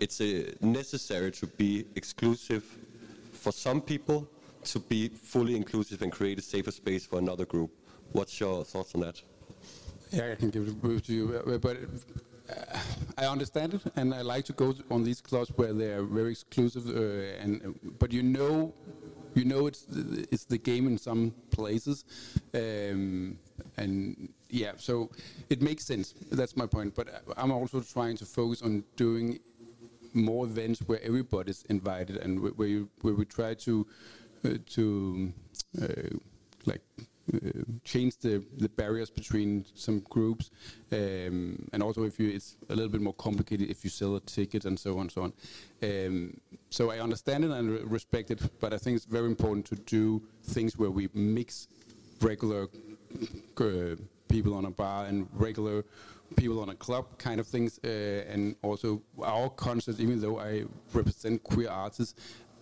[0.00, 2.64] it's uh, necessary to be exclusive
[3.32, 4.28] for some people
[4.64, 7.70] to be fully inclusive and create a safer space for another group.
[8.12, 9.22] What's your thoughts on that?
[10.10, 11.76] Yeah, I can give it to you, but
[12.48, 12.78] uh,
[13.18, 16.30] I understand it, and I like to go on these clubs where they are very
[16.30, 16.86] exclusive.
[16.86, 18.72] Uh, and but you know,
[19.34, 19.86] you know it's
[20.30, 22.04] it's the game in some places,
[22.54, 23.38] um,
[23.76, 25.10] and yeah, so
[25.50, 26.14] it makes sense.
[26.30, 26.94] That's my point.
[26.94, 29.40] But I'm also trying to focus on doing
[30.14, 33.86] more events where everybody's invited and where you, where we try to
[34.44, 35.32] uh, to
[35.82, 35.86] uh,
[36.64, 36.82] like
[37.84, 40.50] change the, the barriers between some groups,
[40.92, 44.20] um, and also if you, it's a little bit more complicated if you sell a
[44.20, 45.32] ticket and so on and so on.
[45.82, 49.76] Um, so I understand it and respect it, but I think it's very important to
[49.76, 51.68] do things where we mix
[52.20, 52.68] regular
[53.58, 53.96] uh,
[54.28, 55.84] people on a bar and regular
[56.36, 57.88] people on a club kind of things, uh,
[58.28, 60.00] and also our concerts.
[60.00, 62.14] Even though I represent queer artists,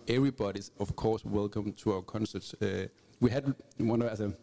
[0.07, 2.53] everybody's of course welcome to our concerts.
[2.61, 2.87] Uh,
[3.19, 4.33] we had one as a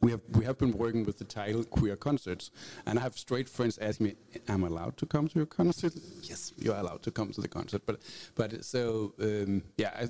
[0.00, 2.50] we have we have been working with the title queer concerts
[2.86, 4.14] and i have straight friends ask me
[4.48, 5.92] am i allowed to come to your concert?
[6.22, 7.82] Yes you're allowed to come to the concert.
[7.86, 8.00] But
[8.34, 10.08] but so um, yeah I,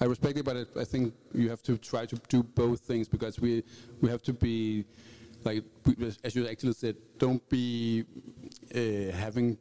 [0.00, 3.08] I respect it but I, I think you have to try to do both things
[3.08, 3.62] because we
[4.00, 4.84] we have to be
[5.44, 5.64] like
[6.24, 8.04] as you actually said don't be
[8.74, 9.58] uh, having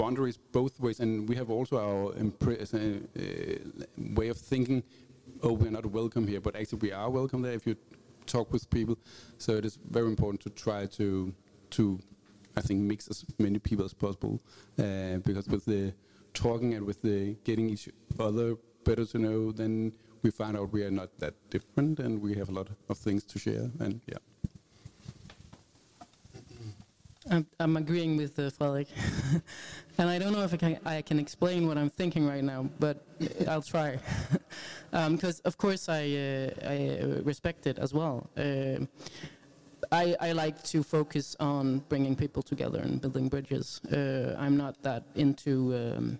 [0.00, 1.00] boundaries both ways.
[1.00, 2.98] And we have also our uh,
[3.96, 4.82] way of thinking
[5.42, 7.76] oh we're not welcome here but actually we are welcome there if you
[8.30, 8.96] talk with people.
[9.38, 11.34] So it is very important to try to
[11.70, 11.98] to
[12.56, 14.40] I think mix as many people as possible
[14.78, 15.94] uh, because with the
[16.34, 17.88] talking and with the getting each
[18.18, 22.34] other better to know, then we find out we are not that different and we
[22.34, 23.70] have a lot of things to share.
[23.78, 24.18] And yeah.
[27.60, 28.88] I'm, agreeing with uh, Frederik,
[29.98, 32.68] and I don't know if I can, I can explain what I'm thinking right now,
[32.80, 33.04] but
[33.46, 33.98] I'll try.
[34.90, 38.28] Because um, of course I, uh, I respect it as well.
[38.36, 38.86] Uh,
[39.92, 43.80] I, I, like to focus on bringing people together and building bridges.
[43.84, 46.18] Uh, I'm not that into um,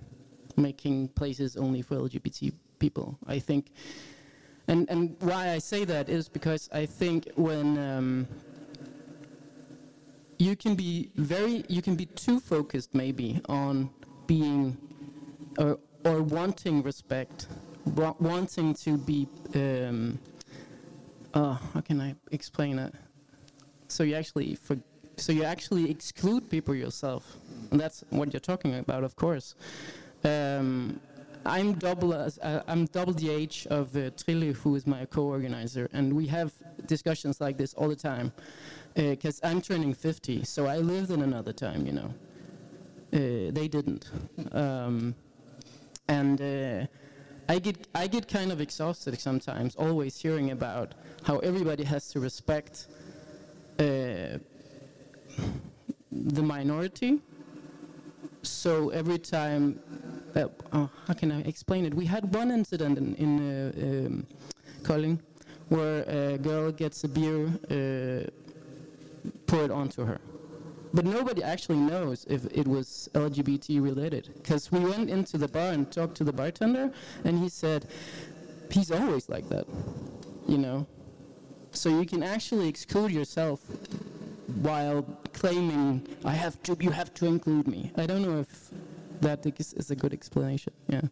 [0.57, 3.19] making places only for LGBT people.
[3.27, 3.67] I think,
[4.67, 8.29] and and why I say that is because I think when um,
[10.39, 13.91] you can be very, you can be too focused maybe on
[14.27, 14.77] being
[15.59, 17.47] or or wanting respect,
[17.85, 19.29] wanting to be.
[19.55, 20.19] Um,
[21.33, 22.93] uh, how can I explain it?
[23.89, 24.77] So you actually for,
[25.17, 27.37] so you actually exclude people yourself,
[27.71, 29.55] and that's what you're talking about, of course.
[30.25, 31.01] Um,
[31.47, 36.13] I'm double as uh, I'm double the age of uh, who is my co-organizer, and
[36.13, 36.53] we have
[36.87, 38.33] discussions like this all the time.
[38.95, 42.15] Because uh, I'm turning 50, so I lived in another time, you know.
[43.13, 44.11] Uh, they didn't,
[44.53, 45.15] um,
[46.09, 46.87] and uh,
[47.51, 52.21] I get I get kind of exhausted sometimes, always hearing about how everybody has to
[52.21, 52.87] respect
[53.81, 54.39] uh,
[56.13, 57.19] the minority.
[58.43, 59.81] So every time
[60.37, 61.93] uh, oh, how can I explain it?
[61.93, 64.27] We had one incident in, in uh, um,
[65.71, 68.31] where a girl gets a beer uh,
[69.49, 70.21] poured onto her.
[70.93, 74.31] But nobody actually knows if it was LGBT related.
[74.35, 76.91] Because we went into the bar and talked to the bartender,
[77.25, 77.87] and he said,
[78.71, 79.67] he's always like that,
[80.49, 80.87] you know?
[81.73, 83.61] So you can actually exclude yourself
[84.63, 87.93] while claiming, I have to, you have to include me.
[87.97, 88.71] I don't know if
[89.21, 90.73] that is, a good explanation.
[90.89, 91.03] Yeah,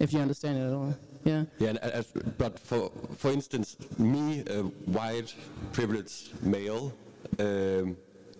[0.00, 0.94] if you understand it at all.
[1.24, 1.44] Yeah.
[1.58, 2.02] Yeah, uh,
[2.36, 5.34] but for for instance, me, a white,
[5.72, 6.92] privileged male,
[7.38, 7.96] um,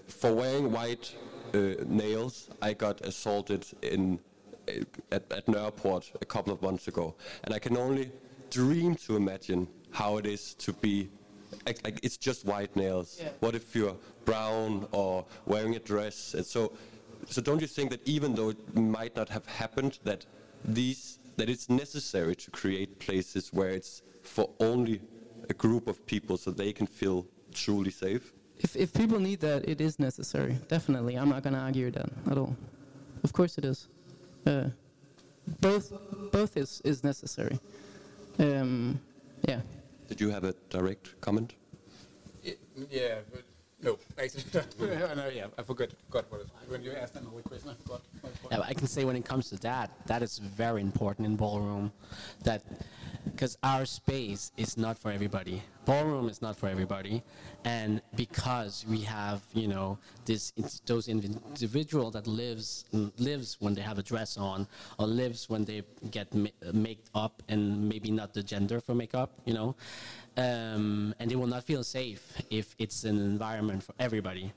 [0.07, 1.14] for wearing white
[1.55, 4.19] uh, nails, I got assaulted in
[4.69, 4.73] uh,
[5.12, 7.14] at, at Nørreport a couple of months ago,
[7.45, 8.11] and I can only
[8.51, 11.11] dream to imagine how it is to be
[11.67, 13.19] like, like it's just white nails.
[13.21, 13.31] Yeah.
[13.40, 16.35] What if you're brown or wearing a dress?
[16.35, 16.73] And so
[17.27, 20.27] so don't you think that even though it might not have happened, that
[20.64, 25.01] these that it's necessary to create places where it's for only
[25.51, 28.33] a group of people so they can feel truly safe?
[28.64, 30.57] If, if people need that, it is necessary.
[30.68, 32.57] Definitely, I'm not going to argue that at all.
[33.22, 33.88] Of course, it is.
[34.46, 34.68] Uh,
[35.61, 35.92] both
[36.33, 37.59] both is is necessary.
[38.38, 39.00] Um,
[39.46, 39.61] yeah.
[40.09, 41.55] Did you have a direct comment?
[42.42, 42.59] It,
[42.90, 43.18] yeah,
[43.83, 44.44] no, actually,
[45.14, 48.03] no, yeah, I forgot, forgot what it, when you asked another question, I forgot.
[48.50, 51.92] Yeah, I can say when it comes to that, that is very important in ballroom,
[52.44, 52.62] that
[53.24, 55.62] because our space is not for everybody.
[55.84, 57.22] Ballroom is not for everybody,
[57.64, 60.52] and because we have, you know, this
[60.87, 62.84] those individual that lives
[63.18, 64.66] lives when they have a dress on,
[64.98, 69.30] or lives when they get ma made up and maybe not the gender for makeup,
[69.44, 69.76] you know,
[70.37, 74.52] um, and they will not feel safe if it's an environment for everybody.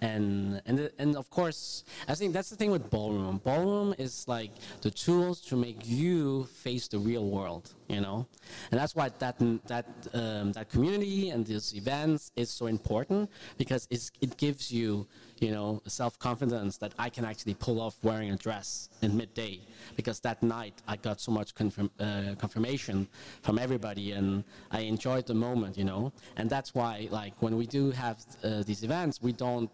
[0.00, 3.40] And and and of course, I think that's the thing with ballroom.
[3.42, 8.26] Ballroom is like the tools to make you face the real world, you know,
[8.70, 13.88] and that's why that that um, that community and these events is so important because
[13.90, 15.06] it gives you
[15.40, 19.60] you know, self-confidence that I can actually pull off wearing a dress in midday
[19.96, 23.08] because that night I got so much confirm, uh, confirmation
[23.42, 26.12] from everybody and I enjoyed the moment, you know.
[26.36, 29.70] And that's why, like, when we do have uh, these events, we don't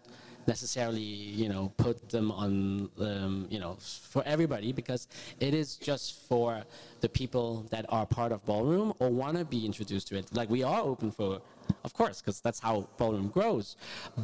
[0.47, 5.07] necessarily, you know, put them on, um, you know, for everybody because
[5.39, 6.63] it is just for
[7.01, 10.25] the people that are part of ballroom or want to be introduced to it.
[10.33, 11.41] Like we are open for,
[11.83, 13.75] of course, because that's how ballroom grows.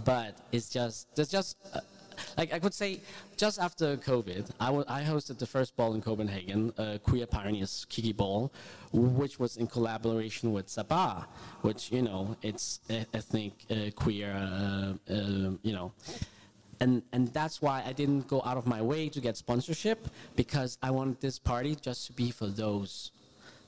[0.06, 1.58] But it's just, there's just.
[1.74, 1.80] Uh,
[2.38, 3.00] like I could say,
[3.38, 8.52] just after COVID, I, hosted the first ball in Copenhagen, uh, Queer Pioneers Kiki Ball,
[8.92, 11.26] which was in collaboration with Sabaah,
[11.62, 15.94] which you know it's ethnic uh, queer, uh, uh, you know.
[16.80, 20.80] And, and that's why I didn't go out of my way to get sponsorship because
[20.82, 23.12] I wanted this party just to be for those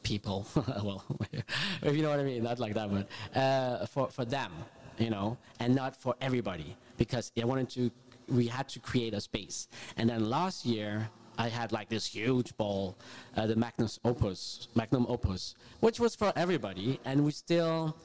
[0.03, 0.47] people.
[0.55, 1.03] well,
[1.81, 4.51] if you know what I mean, not like that, but uh, for, for them,
[4.97, 7.91] you know, and not for everybody because I wanted to
[8.27, 9.67] we had to create a space.
[9.97, 12.95] And then last year, I had like this huge ball,
[13.35, 17.95] uh, the Magnus Opus, Magnum Opus, which was for everybody, and we still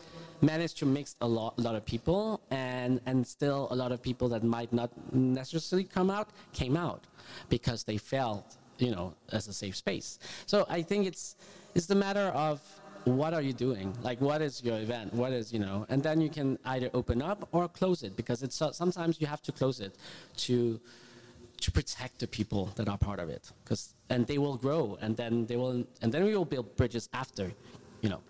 [0.40, 4.28] managed to mix a lot, lot of people, and and still a lot of people
[4.30, 7.06] that might not necessarily come out came out
[7.48, 10.18] because they felt, you know, as a safe space.
[10.46, 11.36] So I think it's
[11.74, 12.60] it's the matter of
[13.04, 13.96] what are you doing?
[14.02, 15.14] Like, what is your event?
[15.14, 18.42] What is, you know, and then you can either open up or close it because
[18.42, 19.96] it's sometimes you have to close it
[20.38, 20.80] to
[21.60, 25.16] to protect the people that are part of it because and they will grow and
[25.16, 27.52] then they will and then we will build bridges after,
[28.00, 28.20] you know.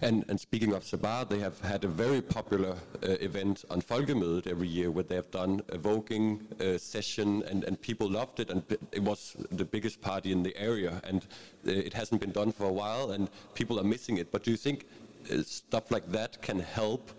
[0.00, 4.46] And, and speaking of Sabaah, they have had a very popular uh, event on Folkemødet
[4.46, 8.50] every year where they have done a voguing uh, session and, and people loved it
[8.50, 11.26] and it was the biggest party in the area and
[11.66, 14.30] uh, it hasn't been done for a while and people are missing it.
[14.30, 14.86] But do you think
[15.32, 17.10] uh, stuff like that can help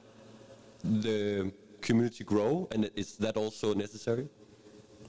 [0.84, 4.28] the community grow and is that also necessary?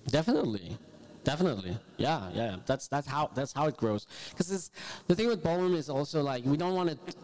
[0.09, 0.76] Definitely.
[1.22, 2.56] Definitely, yeah, yeah.
[2.66, 4.06] That's that's how that's how it grows.
[4.30, 4.70] Because
[5.06, 7.14] the thing with ballroom is also like we don't want to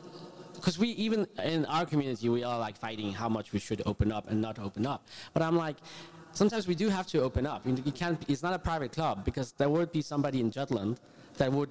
[0.54, 4.12] because we even in our community we are like fighting how much we should open
[4.12, 5.06] up and not open up.
[5.32, 5.76] But I'm like,
[6.32, 7.62] sometimes we do have to open up.
[7.64, 8.22] You can't.
[8.28, 11.00] It's not a private club because there would be somebody in Jutland
[11.38, 11.70] that would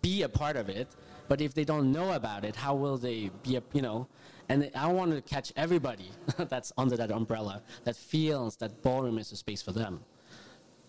[0.00, 0.88] be a part of it.
[1.28, 3.56] But if they don't know about it, how will they be?
[3.56, 4.06] A, you know.
[4.48, 9.30] And I want to catch everybody that's under that umbrella that feels that ballroom is
[9.32, 10.00] a space for them.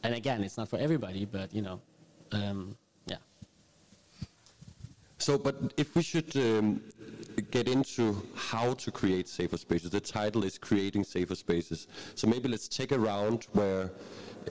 [0.03, 1.81] And again, it's not for everybody, but you know,
[2.31, 3.17] um, yeah.
[5.17, 6.81] So, but if we should um,
[7.51, 9.89] get into how to create safer spaces.
[9.91, 11.88] The title is Creating Safer Spaces.
[12.15, 13.91] So maybe let's take a round where,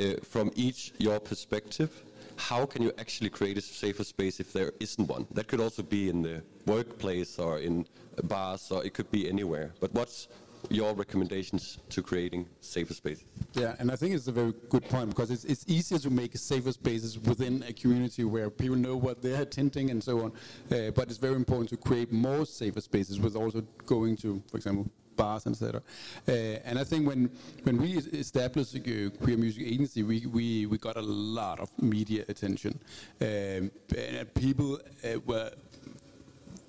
[0.01, 2.03] uh, from each your perspective,
[2.37, 5.27] how can you actually create a safer space if there isn't one?
[5.33, 7.87] That could also be in the workplace or in
[8.25, 9.73] bars or it could be anywhere.
[9.81, 10.29] But what's
[10.71, 13.25] your recommendations to creating safer spaces?
[13.55, 16.37] Yeah, and I think it's a very good point because it's, it's easier to make
[16.37, 20.33] safer spaces within a community where people know what they're attending and so on.
[20.71, 24.57] Uh, but it's very important to create more safer spaces with also going to, for
[24.57, 25.83] example, bars, etc.
[26.27, 26.33] Uh,
[26.65, 27.31] and I think when
[27.65, 32.25] when we established a queer music agency, we, we, we got a lot of media
[32.29, 32.79] attention.
[33.21, 35.51] Um, and people uh, were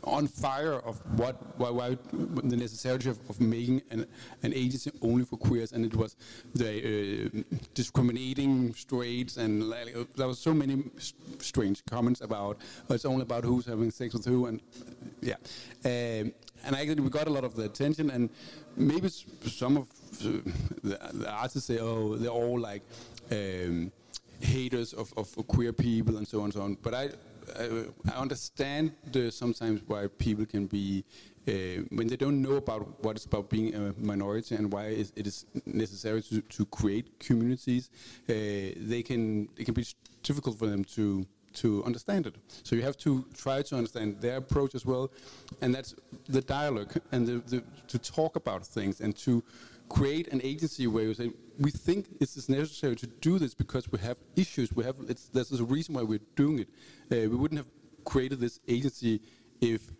[0.04, 4.06] on fire of what why, why the necessity of, of making an,
[4.44, 6.16] an, agency only for queers, and it was
[6.56, 9.74] the uh, discriminating straights, and
[10.16, 10.84] there was so many
[11.40, 12.58] strange comments about
[12.90, 14.62] it's only about who's having sex with who, and
[15.22, 15.36] yeah,
[15.86, 16.32] um,
[16.66, 18.30] and actually we got a lot of the attention, and
[18.78, 19.88] maybe some of
[20.20, 20.42] the,
[21.14, 22.84] the artists say, oh, they're all like.
[23.32, 23.92] Um,
[24.42, 26.78] haters of, of queer people and so on and so on.
[26.82, 27.10] But I,
[27.58, 28.92] I, understand
[29.32, 31.04] sometimes why people can be
[31.48, 31.52] uh,
[31.90, 34.86] when they don't know about what it's about being a minority and why
[35.16, 37.90] it is necessary to, to create communities,
[38.30, 38.34] uh,
[38.78, 39.86] they can it can be
[40.22, 42.36] difficult for them to to understand it.
[42.64, 45.12] So you have to try to understand their approach as well,
[45.62, 45.96] and that's
[46.28, 49.44] the dialogue and the, the, to talk about things and to
[49.90, 53.92] create an agency where you say we think it is necessary to do this because
[53.92, 54.72] we have issues.
[54.74, 54.96] We have
[55.34, 56.70] there's a reason why we're doing it.
[57.12, 57.68] Uh, we wouldn't have
[58.06, 59.22] created this agency
[59.60, 59.92] if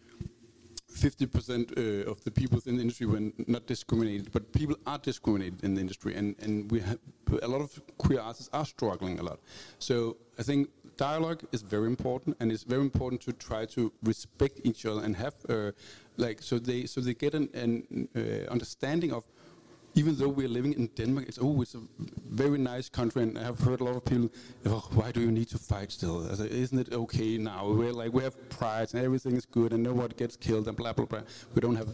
[0.92, 5.64] 50% uh, of the people within the industry were not discriminated, but people are discriminated
[5.64, 6.98] in the industry, and, and we have
[7.42, 9.40] a lot of queer artists are struggling a lot.
[9.78, 14.62] So I think dialogue is very important, and it's very important to try to respect
[14.64, 15.72] each other and have uh,
[16.18, 19.24] like so they so they get an, an uh, understanding of
[19.96, 21.82] even though we're living in Denmark, it's oh, it's a
[22.30, 24.30] very nice country, and I've heard a lot of people,
[24.66, 26.26] oh, why do you need to fight still?
[26.30, 27.68] Isn't it okay now?
[27.70, 30.94] We're like we have pride and everything is good, and nobody gets killed and blah
[30.94, 31.22] blah blah.
[31.54, 31.90] We don't have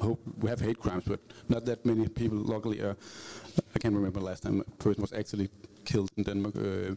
[0.00, 0.20] hope.
[0.40, 2.38] We have hate crimes, but not that many people.
[2.38, 2.94] Luckily, uh,
[3.74, 5.50] I can't remember last time a person was actually
[5.84, 6.56] killed in Denmark.
[6.56, 6.94] Uh,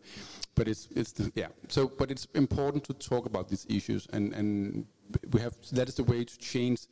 [0.56, 1.48] but it's it's the, yeah.
[1.68, 4.86] So, but it's important to talk about these issues, and and
[5.32, 6.88] we have that is the way to change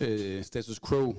[0.00, 1.16] uh, status quo.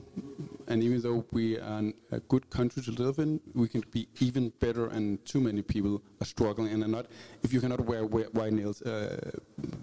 [0.67, 4.53] And even though we are a good country to live in, we can be even
[4.59, 4.87] better.
[4.87, 7.07] And too many people are struggling and are not.
[7.41, 9.31] If you cannot wear white nails, uh,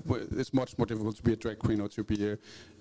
[0.09, 2.33] it's much more difficult to be a drag queen or to be a,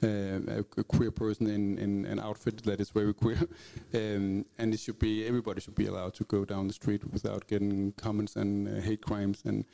[0.03, 3.39] uh, a queer person in, in, an outfit that is very queer.
[3.95, 7.47] um, and it should be everybody should be allowed to go down the street without
[7.47, 9.41] getting comments and uh, hate crimes.
[9.45, 9.65] And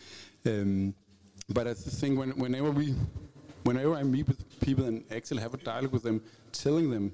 [0.45, 0.95] um,
[1.49, 2.95] but I think when, whenever we
[3.63, 7.13] whenever I meet with people and actually have a dialogue with them, telling them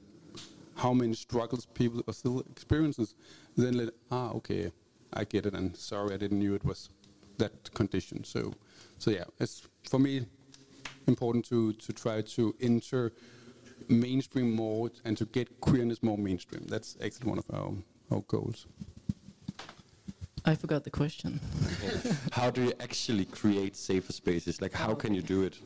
[0.75, 3.07] how many struggles people are still experiencing,
[3.55, 4.71] then let, ah, okay,
[5.13, 6.89] I get it, and sorry, I didn't knew it was
[7.37, 8.23] that condition.
[8.23, 8.53] So,
[8.97, 10.25] so yeah, it's for me
[11.07, 13.13] important to to try to enter
[13.87, 16.65] mainstream more and to get queerness more mainstream.
[16.67, 17.73] That's actually one of our
[18.11, 18.67] our goals.
[20.45, 21.41] I forgot the question.
[22.31, 24.61] how do you actually create safer spaces?
[24.61, 25.59] Like, how can you do it?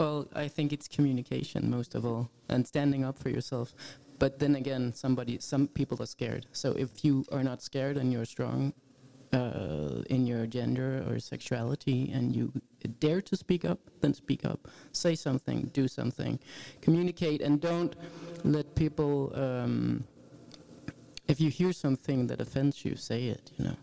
[0.00, 3.74] Well, I think it's communication most of all, and standing up for yourself.
[4.18, 6.46] But then again, somebody, some people are scared.
[6.52, 8.72] So if you are not scared and you're strong
[9.34, 12.50] uh, in your gender or sexuality, and you
[12.98, 14.68] dare to speak up, then speak up.
[14.92, 16.40] Say something, do something,
[16.80, 17.94] communicate, and don't
[18.42, 19.32] let people.
[19.34, 20.04] Um,
[21.28, 23.50] if you hear something that offends you, say it.
[23.58, 23.76] You know.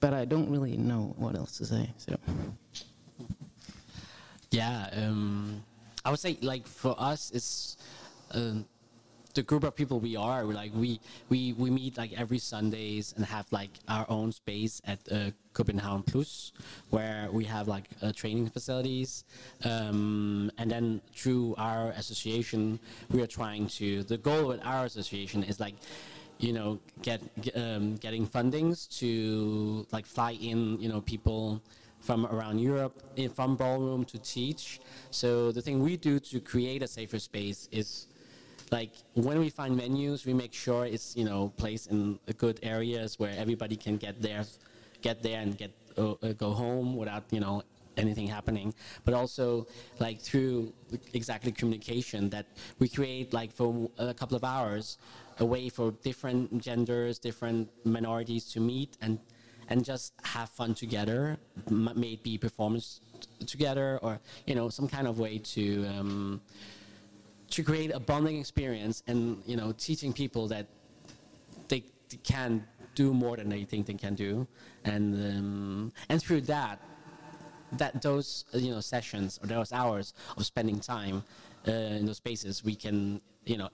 [0.00, 1.92] But I don't really know what else to say.
[1.98, 2.16] So.
[4.54, 5.64] Yeah, um,
[6.04, 7.76] I would say like for us, it's
[8.30, 8.62] uh,
[9.34, 10.44] the group of people we are.
[10.44, 15.00] Like we we we meet like every Sundays and have like our own space at
[15.10, 16.52] uh, Copenhagen Plus,
[16.90, 19.24] where we have like uh, training facilities,
[19.64, 22.78] um, and then through our association,
[23.10, 24.04] we are trying to.
[24.04, 25.74] The goal with our association is like
[26.38, 27.20] you know get,
[27.56, 31.60] um, getting fundings to like fly in you know people
[32.04, 32.94] from around Europe
[33.34, 34.80] from ballroom to teach.
[35.10, 38.06] So the thing we do to create a safer space is
[38.70, 43.18] like when we find venues, we make sure it's you know placed in good areas
[43.18, 44.44] where everybody can get there,
[45.00, 47.62] get there and get uh, uh, go home without you know
[47.96, 48.74] anything happening.
[49.04, 49.66] But also
[49.98, 50.72] like through
[51.12, 52.46] exactly communication that
[52.78, 54.98] we create like for a couple of hours
[55.38, 59.18] a way for different genders, different minorities to meet and
[59.68, 61.36] and just have fun together,
[61.70, 63.00] maybe performance
[63.46, 66.40] together, or you know some kind of way to um,
[67.50, 70.66] to create a bonding experience, and you know teaching people that
[71.68, 74.46] they, they can do more than they think they can do,
[74.84, 76.80] and um, and through that
[77.72, 81.22] that those you know sessions or those hours of spending time
[81.66, 83.68] uh, in those spaces, we can you know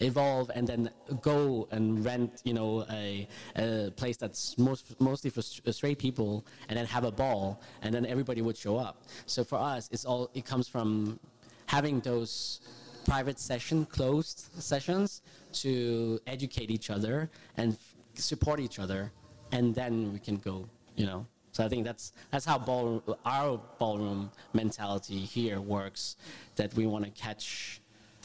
[0.00, 0.90] evolve and then
[1.20, 6.78] go and rent, you know, a, a place that's most, mostly for straight people and
[6.78, 9.02] then have a ball and then everybody would show up.
[9.26, 11.18] So for us, it's all, it comes from
[11.66, 12.60] having those
[13.04, 15.22] private session, closed sessions
[15.52, 17.76] to educate each other and
[18.14, 19.12] support each other
[19.52, 21.26] and then we can go, you know.
[21.52, 26.16] So I think that's that's how ball, our ballroom mentality here works.
[26.56, 27.81] That we want to catch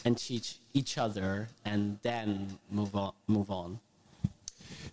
[0.07, 3.11] and teach each other and then move on.
[3.27, 3.79] Move on.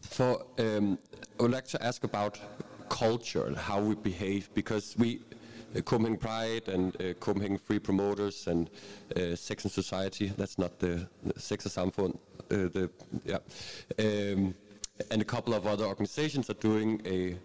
[0.01, 0.99] For um,
[1.39, 2.41] I would like to ask about
[2.89, 5.21] culture and how we behave because we
[5.77, 8.71] uh, Pride and uh, Copenhagen Free Promoters and
[9.17, 10.33] uh, Sex and Society.
[10.37, 12.19] That's not the, the Sex Samfund.
[12.51, 12.91] Uh, the
[13.25, 13.39] yeah,
[13.99, 14.55] um,
[15.13, 17.37] and a couple of other organizations are doing a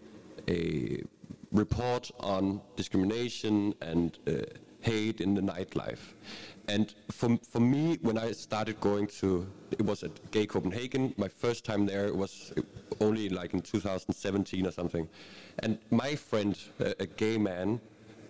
[0.47, 1.03] a
[1.51, 4.33] report on discrimination and uh,
[4.81, 6.13] hate in the nightlife.
[6.69, 11.27] And for, for me, when I started going to, it was at Gay Copenhagen, my
[11.27, 12.53] first time there was
[13.01, 15.09] only like in 2017 or something.
[15.63, 17.81] And my friend, a, a gay man,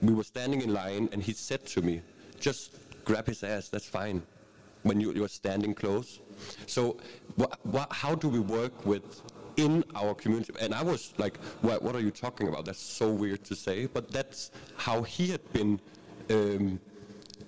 [0.01, 2.01] we were standing in line and he said to me,
[2.39, 4.21] just grab his ass, that's fine,
[4.83, 6.21] when you, you're standing close.
[6.65, 6.95] So
[7.91, 9.21] how do we work with
[9.57, 10.53] in our community.
[10.61, 12.63] And I was like, what, what, are you talking about?
[12.63, 13.87] That's so weird to say.
[13.87, 15.81] But that's how he had been
[16.29, 16.79] um,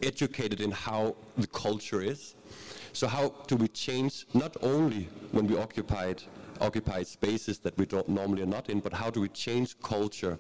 [0.04, 2.36] educated in how the culture is.
[2.94, 6.24] So how do we change not only when we occupied
[6.60, 10.38] occupy spaces that we don't normally are not in, but how do we change culture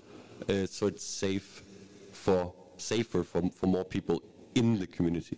[0.47, 1.63] uh, so it's safe
[2.11, 4.21] for safer for, for more people
[4.55, 5.37] in the community?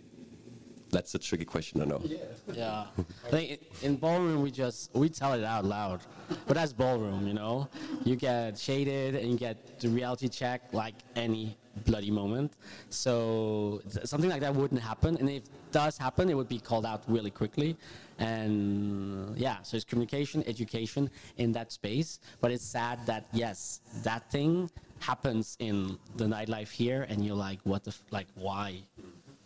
[0.94, 2.00] That's a tricky question, I know.
[2.04, 2.18] Yeah.
[2.52, 2.84] yeah.
[3.26, 6.00] I think in ballroom we just we tell it out loud,
[6.46, 7.68] but that's ballroom, you know.
[8.04, 12.52] You get shaded and you get the reality check like any bloody moment.
[12.90, 16.86] So something like that wouldn't happen, and if it does happen, it would be called
[16.86, 17.76] out really quickly.
[18.20, 22.20] And yeah, so it's communication, education in that space.
[22.40, 24.70] But it's sad that yes, that thing
[25.00, 28.84] happens in the nightlife here, and you're like, what the f- like why?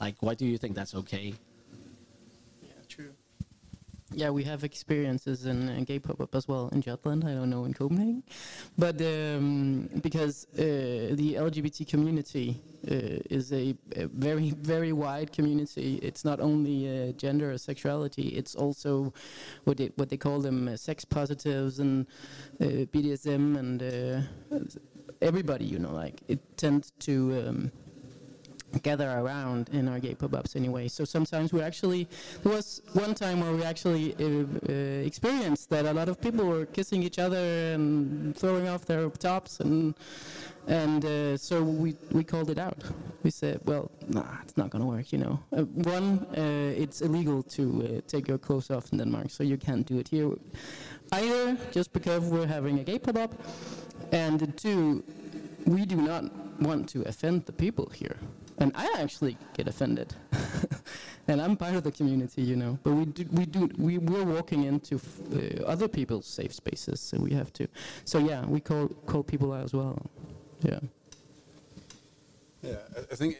[0.00, 1.34] Like, why do you think that's okay?
[2.62, 3.12] Yeah, true.
[4.12, 7.24] Yeah, we have experiences in, in gay pop-up as well in Jutland.
[7.24, 8.22] I don't know in Copenhagen,
[8.78, 10.62] but um, because uh,
[11.12, 12.58] the LGBT community
[12.90, 15.96] uh, is a, a, very very wide community.
[16.02, 18.28] It's not only uh, gender or sexuality.
[18.28, 19.12] It's also
[19.64, 22.06] what they, what they call them uh, sex positives and
[22.62, 24.58] uh, BDSM and uh,
[25.20, 25.66] everybody.
[25.66, 27.44] You know, like it tends to.
[27.46, 27.72] Um,
[28.82, 30.88] gather around in our gay pop-ups anyway.
[30.88, 32.08] So sometimes we actually,
[32.42, 34.72] there was one time where we actually uh, uh,
[35.06, 39.60] experienced that a lot of people were kissing each other and throwing off their tops
[39.60, 39.94] and
[40.68, 42.76] and uh, so we, we called it out.
[43.22, 45.40] We said, well, nah, it's not to work, you know.
[45.50, 49.86] Uh, one, uh, it's illegal to take your clothes off in Denmark, so you can't
[49.86, 50.30] do it here.
[51.12, 53.32] either just because we're having a gay pop-up,
[54.12, 55.02] and two,
[55.64, 56.24] we do not
[56.60, 58.16] want to offend the people here.
[58.58, 60.14] And I actually get offended.
[61.28, 62.78] and I'm part of the community, you know.
[62.82, 65.00] But we do, we do, we, we're walking into
[65.32, 67.68] uh, other people's safe spaces, so we have to.
[68.04, 70.04] So yeah, we call, call people out as well.
[70.62, 70.80] Yeah.
[72.68, 72.76] Yeah,
[73.12, 73.32] I- think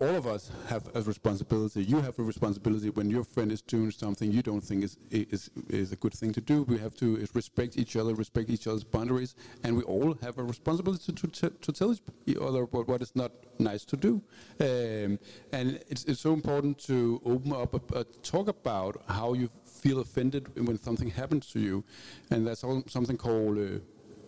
[0.00, 1.82] all of us have a responsibility.
[1.84, 5.50] You have a responsibility when your friend is doing something you don't think is is
[5.68, 6.56] is a good thing to do.
[6.72, 7.06] We have to
[7.40, 11.50] respect each other, respect each other's boundaries, and we all have a responsibility to to,
[11.64, 14.12] to tell each other what, what is not nice to do.
[14.60, 15.18] Um,
[15.52, 18.04] and it's it's so important to open up, a, a
[18.34, 19.48] talk about how you
[19.82, 21.84] feel offended when something happens to you,
[22.30, 23.58] and that's all, something called.
[23.58, 23.78] Uh,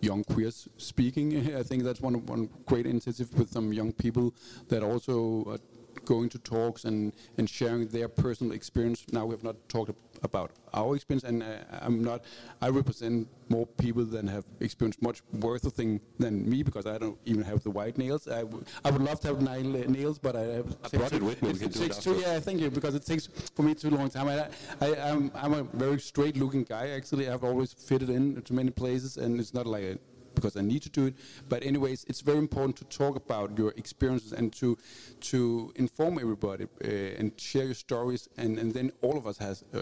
[0.03, 1.55] young queers speaking.
[1.61, 4.33] I think that's one one great initiative with some young people
[4.69, 5.59] that also are
[6.05, 9.05] going to talks and, and sharing their personal experience.
[9.11, 9.91] Now we have not talked
[10.23, 11.45] about our experience, and uh,
[11.81, 12.23] I'm not.
[12.61, 17.17] I represent more people than have experienced much worse thing than me because I don't
[17.25, 18.27] even have the white nails.
[18.27, 20.75] I, w- I would love to have nail, nails, but I have.
[20.83, 22.95] I brought it with me, It, it do it takes too, yeah, thank you because
[22.95, 24.27] it takes for me too long time.
[24.27, 24.47] I,
[24.81, 26.89] I, I'm, I'm a very straight-looking guy.
[26.89, 29.97] Actually, I've always fitted in to many places, and it's not like a,
[30.35, 31.15] because I need to do it.
[31.49, 34.77] But anyways, it's very important to talk about your experiences and to
[35.21, 38.27] to inform everybody uh, and share your stories.
[38.37, 39.79] And, and then all of us has uh,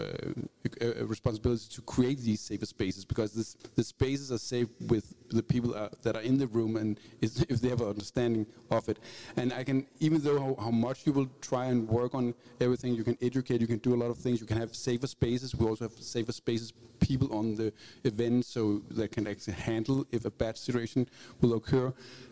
[0.80, 5.14] a, a responsibility to create these safer spaces because this, the spaces are safe with
[5.30, 8.88] the people are, that are in the room and if they have an understanding of
[8.88, 8.98] it.
[9.36, 12.94] And I can, even though how, how much you will try and work on everything,
[12.94, 14.40] you can educate, you can do a lot of things.
[14.40, 15.54] You can have safer spaces.
[15.54, 17.72] We also have safer spaces people on the
[18.04, 21.00] event so they can actually handle if a bad situation
[21.40, 21.88] will occur.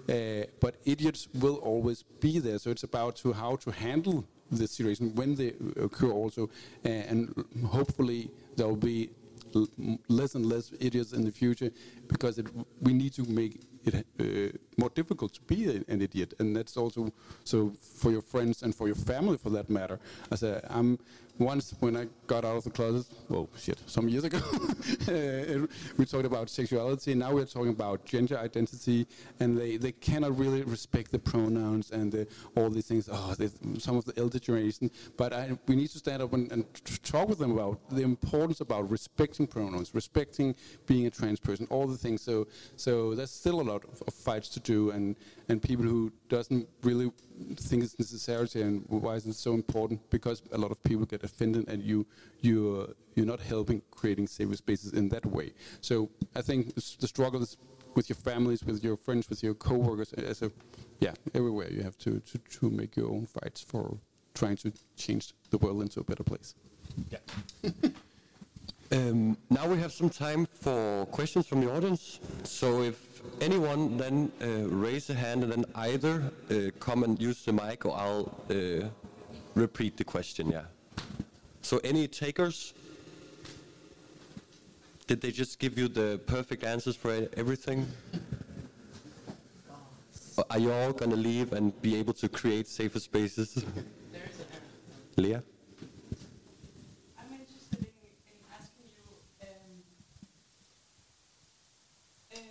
[0.08, 2.58] Uh, but idiots will always be there.
[2.58, 5.50] So it's about to how to handle the situation when they
[5.86, 6.42] occur also,
[6.84, 7.18] uh, and
[7.78, 9.10] hopefully there will be
[10.08, 11.70] less and less idiots in the future
[12.08, 12.46] because it,
[12.80, 15.60] we need to make it uh, more difficult to be
[15.92, 17.12] an idiot, and that's also
[17.44, 19.98] so for your friends and for your family, for that matter.
[20.32, 20.98] I said, I'm
[21.40, 24.40] once when I got out of the closet, oh shit, some years ago,
[25.96, 27.14] we talked about sexuality.
[27.14, 29.06] Now we're talking about gender identity,
[29.40, 33.08] and they, they cannot really respect the pronouns and the, all these things.
[33.10, 34.90] Oh, they, some of the elder generation.
[35.16, 36.64] But I, we need to stand up and, and
[37.02, 40.54] talk with them about the importance about respecting pronouns, respecting
[40.86, 42.20] being a trans person, all the things.
[42.22, 45.16] So so there's still a lot of, of fights to do, and
[45.48, 47.10] and people who doesn't really
[47.56, 49.98] think it's necessary and why is it so important?
[50.10, 52.06] Because a lot of people get offended and you
[52.40, 55.52] you uh, you're not helping creating safer spaces in that way.
[55.80, 57.56] So i think the struggle is
[57.94, 60.50] with your families with your friends with your coworkers as a
[61.00, 63.96] yeah everywhere you have to to, to make your own fights for
[64.34, 66.54] trying to change the world into a better place
[68.92, 72.18] Um, now we have some time for questions from the audience.
[72.42, 72.98] So if
[73.40, 77.86] anyone then uh, raise a hand and then either uh, come and use the mic
[77.86, 78.88] or I'll uh,
[79.54, 80.64] repeat the question, yeah.
[81.62, 82.74] So any takers?
[85.06, 87.86] Did they just give you the perfect answers for everything?
[90.36, 93.64] Or Are you all going to leave and be able to create safer spaces?
[95.16, 95.42] Leah?
[97.18, 99.04] I'm interested in, in asking you,
[99.42, 99.82] um,
[102.32, 102.42] um,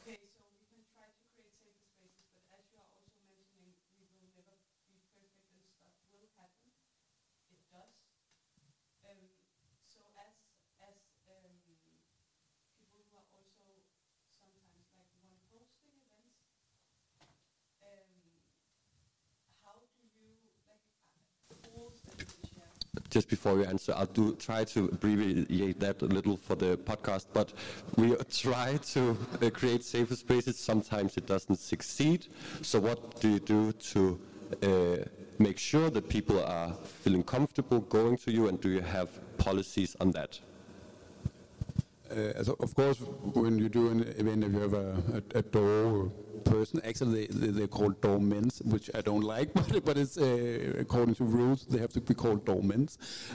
[0.00, 3.72] okay, so we can try to create safer spaces, but as you are also mentioning,
[4.00, 4.56] we will never
[4.90, 6.68] be perfect and stuff will happen.
[7.52, 7.94] It does.
[9.06, 9.20] Um,
[9.88, 10.34] so as,
[10.82, 10.96] as,
[11.30, 11.52] um,
[12.80, 13.68] people who are also
[14.32, 16.40] sometimes like one hosting events,
[17.84, 18.10] um,
[19.62, 20.84] how do you, like,
[21.52, 23.03] uh, rules that you share?
[23.14, 27.26] Just before you answer, I'll do try to abbreviate that a little for the podcast.
[27.32, 27.52] But
[27.96, 30.58] we try to uh, create safer spaces.
[30.58, 32.26] Sometimes it doesn't succeed.
[32.62, 34.20] So what do you do to
[34.62, 34.96] uh,
[35.38, 39.08] make sure that people are feeling comfortable going to you, and do you have
[39.38, 40.40] policies on that?
[42.10, 42.98] Uh, so of course,
[43.42, 46.10] when you do an event, if you have a, a, a door
[46.44, 50.74] person, actually they, they, they're called doormen, which I don't like, but, but it's uh,
[50.78, 52.88] according to rules, they have to be called doormen.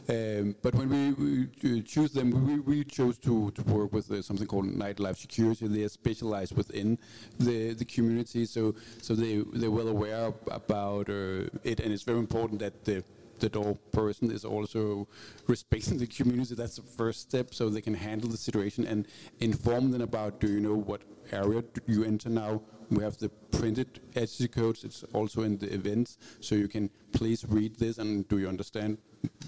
[0.08, 4.22] Um, but when we, we choose them, we, we chose to, to work with uh,
[4.22, 5.68] something called nightlife security.
[5.68, 6.98] They are specialized within
[7.40, 12.20] the, the community, so so they they're well aware about uh, it, and it's very
[12.20, 13.04] important that the
[13.40, 15.08] the door person is also
[15.48, 16.56] respecting the community.
[16.56, 19.08] That's the first step, so they can handle the situation and
[19.40, 20.40] inform them about.
[20.40, 21.02] Do you know what
[21.32, 22.62] area you enter now?
[22.92, 24.84] We have the printed HTTP codes.
[24.84, 28.98] It's also in the events, so you can please read this and do you understand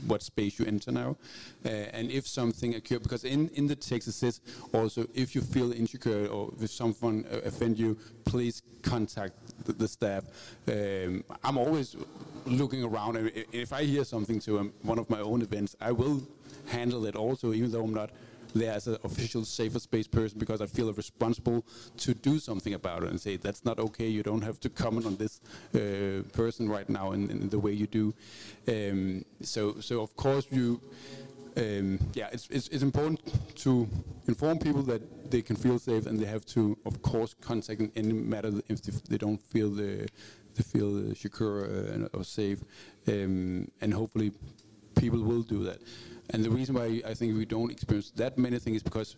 [0.05, 1.15] what space you enter now.
[1.65, 4.41] Uh, and if something occurs, because in, in the text it says
[4.73, 9.33] also, if you feel insecure or if someone uh, offend you, please contact
[9.65, 10.25] the, the staff.
[10.67, 11.95] Um, I'm always
[12.45, 15.91] looking around, and if I hear something to um, one of my own events, I
[15.91, 16.21] will
[16.67, 18.11] handle it also, even though I'm not
[18.53, 21.65] there as an official safer space person because I feel responsible
[21.97, 24.07] to do something about it and say that's not okay.
[24.07, 25.41] You don't have to comment on this
[25.75, 28.13] uh, person right now in, in the way you do.
[28.67, 30.81] Um, so, so of course you.
[31.57, 33.19] Um, yeah, it's, it's, it's important
[33.55, 33.85] to
[34.27, 37.91] inform people that they can feel safe, and they have to, of course, contact in
[37.93, 40.07] any matter if they don't feel the,
[40.55, 42.63] they feel secure uh, or safe,
[43.09, 44.31] um, and hopefully
[44.95, 45.79] people will do that.
[46.31, 49.15] And the reason why I think we don't experience that many things is because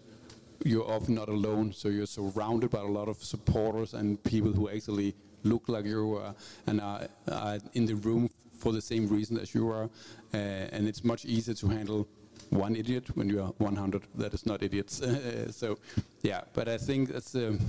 [0.66, 4.70] you're often not alone, so you're surrounded by a lot of supporters and people who
[4.70, 6.34] actually look like you are
[6.68, 9.90] and are, are in the room for the same reason as you are.
[10.34, 10.38] Uh,
[10.72, 12.08] and it's much easier to handle
[12.50, 15.02] one idiot when you are 100 that is not idiots.
[15.52, 15.78] so,
[16.22, 17.60] yeah, but I think that's um,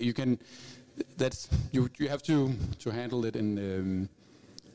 [0.00, 0.38] you can.
[1.16, 1.88] That's you.
[1.98, 3.58] You have to to handle it in.
[3.58, 4.08] Um,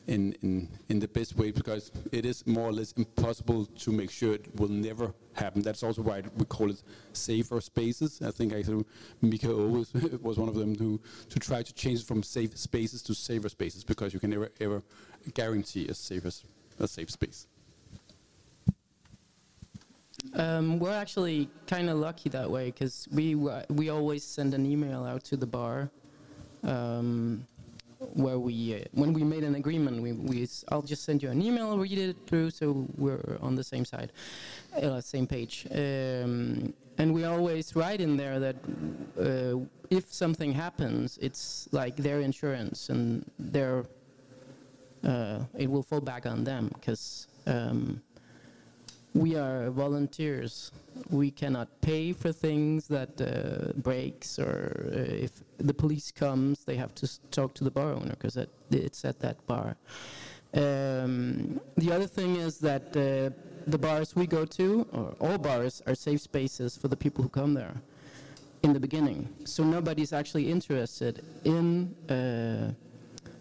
[0.08, 4.12] in, in, in the best way because it is more or less impossible to make
[4.12, 5.62] sure it will never happen.
[5.62, 6.84] That's also why we call it
[7.14, 8.22] safer spaces.
[8.22, 8.86] I think I actually
[9.22, 11.00] Mika always was one of them to,
[11.30, 14.50] to try to change it from safe spaces to safer spaces because you can never
[14.60, 14.84] ever
[15.34, 16.44] guarantee a safer s-
[16.80, 17.48] a safe space.
[20.36, 25.04] Um, we're actually kind of lucky that way because we we always send an email
[25.04, 25.92] out to the bar,
[26.64, 27.46] um,
[28.14, 31.42] where we uh, when we made an agreement, we, we I'll just send you an
[31.42, 34.12] email, read it through, so we're on the same side,
[34.82, 35.68] uh, same page.
[35.72, 38.56] Um, and we always write in there that
[39.20, 43.86] uh, if something happens, it's like their insurance and their
[45.04, 47.28] uh, it will fall back on them because.
[47.46, 48.02] Um,
[49.14, 50.72] we are volunteers.
[51.10, 56.76] We cannot pay for things that uh, breaks, or uh, if the police comes, they
[56.76, 58.38] have to talk to the bar owner because
[58.72, 59.76] it's at that bar.
[60.54, 63.34] Um, the other thing is that uh,
[63.66, 67.30] the bars we go to, or all bars, are safe spaces for the people who
[67.30, 67.76] come there
[68.64, 69.30] in the beginning.
[69.46, 72.72] So nobody's actually interested in uh,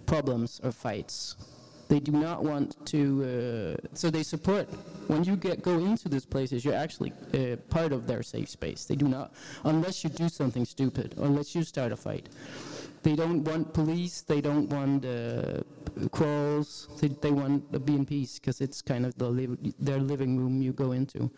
[0.07, 1.37] problems or fights.
[1.93, 4.67] They do not want to, uh, so they support.
[5.09, 8.87] When you get go into these places, you're actually uh, part of their safe space.
[8.87, 9.35] They do not,
[9.65, 12.31] unless you do something stupid, unless you start a fight.
[13.03, 14.23] They don't want police.
[14.23, 15.65] They don't want uh,
[16.13, 16.89] quarrels.
[16.99, 20.39] They, they want to be in peace because it's kind of the liv- their living
[20.39, 21.31] room you go into.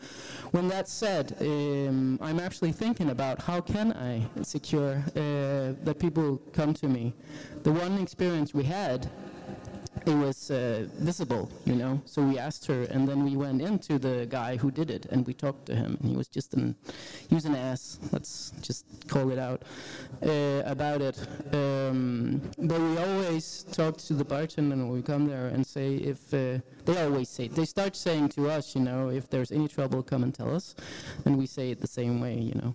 [0.52, 6.36] When that's said, um, I'm actually thinking about how can I secure uh, that people
[6.52, 7.12] come to me.
[7.64, 9.10] The one experience we had
[10.06, 12.02] it was uh, visible, you know.
[12.04, 15.26] So we asked her, and then we went into the guy who did it, and
[15.26, 16.74] we talked to him, and he was just an,
[17.28, 17.98] he was an ass.
[18.12, 19.62] Let's just call it out
[20.22, 21.18] uh, about it.
[21.52, 26.32] Um, but we always talk to the bartender when we come there and say if
[26.34, 30.02] uh, they always say they start saying to us, you know, if there's any trouble,
[30.02, 30.74] come and tell us,
[31.24, 32.74] and we say it the same way, you know.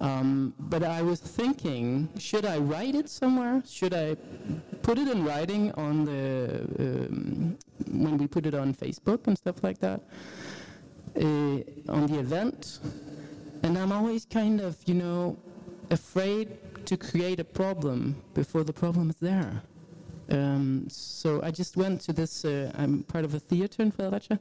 [0.00, 3.62] Um, but I was thinking, should I write it somewhere?
[3.66, 4.16] Should I
[4.82, 7.58] put it in writing on the um,
[7.90, 10.00] when we put it on Facebook and stuff like that
[11.16, 12.78] uh, on the event?
[13.64, 15.36] And I'm always kind of, you know,
[15.90, 19.62] afraid to create a problem before the problem is there.
[20.30, 22.44] Um, so I just went to this.
[22.44, 24.38] Uh, I'm part of a theater in Fredericia,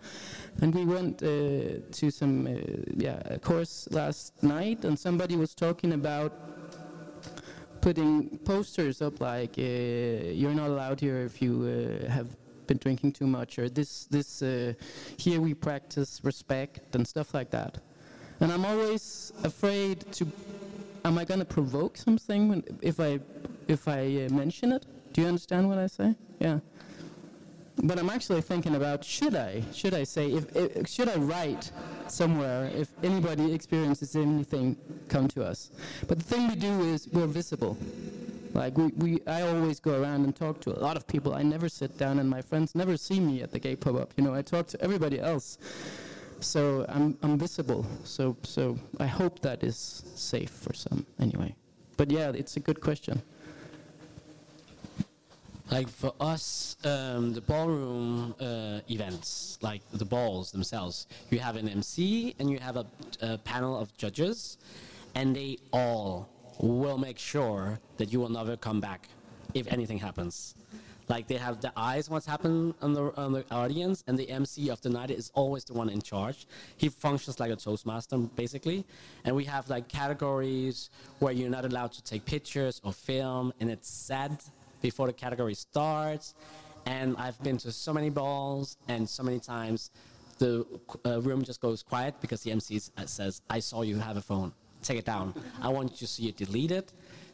[0.62, 2.60] and we went uh, to some uh,
[2.96, 6.34] yeah a course last night, and somebody was talking about
[7.80, 12.28] putting posters up like uh, "You're not allowed here if you uh, have
[12.68, 14.74] been drinking too much," or "This this uh,
[15.16, 17.78] here we practice respect" and stuff like that.
[18.42, 20.28] And I'm always afraid to.
[21.06, 23.22] Am I going to provoke something when, if I
[23.70, 24.86] if I mention it?
[25.18, 26.14] Do you understand what I say?
[26.38, 26.60] Yeah.
[27.82, 31.72] But I'm actually thinking about should I should I say if, if should I write
[32.08, 35.72] somewhere if anybody experiences anything come to us.
[36.08, 37.80] But the thing we do is we're visible.
[38.54, 41.34] Like we, we I always go around and talk to a lot of people.
[41.34, 44.14] I never sit down and my friends never see me at the gay pop-up.
[44.18, 45.58] You know, I talk to everybody else.
[46.42, 47.88] So I'm I'm visible.
[48.04, 51.56] So so I hope that is safe for some anyway.
[51.98, 53.24] But yeah, it's a good question.
[55.70, 61.68] Like for us, um, the ballroom uh, events, like the balls themselves, you have an
[61.68, 62.86] MC and you have a,
[63.22, 64.58] a panel of judges,
[65.14, 69.10] and they all will make sure that you will never come back
[69.54, 70.56] if anything happens.
[71.10, 74.70] Like they have the eyes what's happened on the on the audience, and the MC
[74.70, 76.48] of the night is always the one in charge.
[76.78, 78.86] He functions like a toastmaster basically,
[79.26, 80.90] and we have like categories
[81.20, 84.38] where you're not allowed to take pictures or film, and it's said
[84.82, 86.34] before the category starts.
[86.86, 89.92] And I've been to so many balls, and so many times
[90.38, 90.66] the
[91.06, 94.22] uh, room just goes quiet because the MC uh, says, "I saw you have a
[94.22, 94.54] phone.
[94.82, 95.34] Take it down.
[95.62, 96.86] I want you to see it deleted."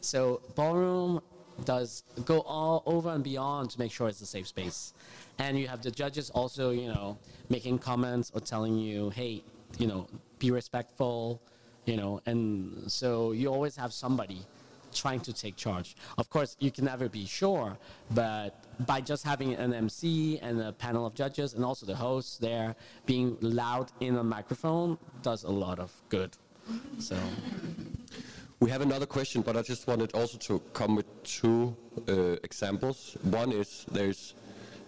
[0.02, 1.22] So ballroom
[1.66, 4.94] does go all over and beyond to make sure it's a safe space.
[5.38, 7.18] And you have the judges also, you know,
[7.50, 9.44] making comments or telling you, "Hey,
[9.78, 10.08] you know,
[10.40, 11.42] be respectful,"
[11.86, 14.42] you know, and so you always have somebody
[14.94, 15.96] trying to take charge.
[16.18, 17.78] Of course, you can never be sure,
[18.12, 22.38] but by just having an MC and a panel of judges and also the hosts
[22.38, 22.76] there
[23.06, 26.32] being loud in a microphone does a lot of good.
[27.00, 27.18] So,
[28.64, 31.76] We have another question, but I just wanted also to come with two
[32.08, 33.18] uh, examples.
[33.24, 34.36] One is there's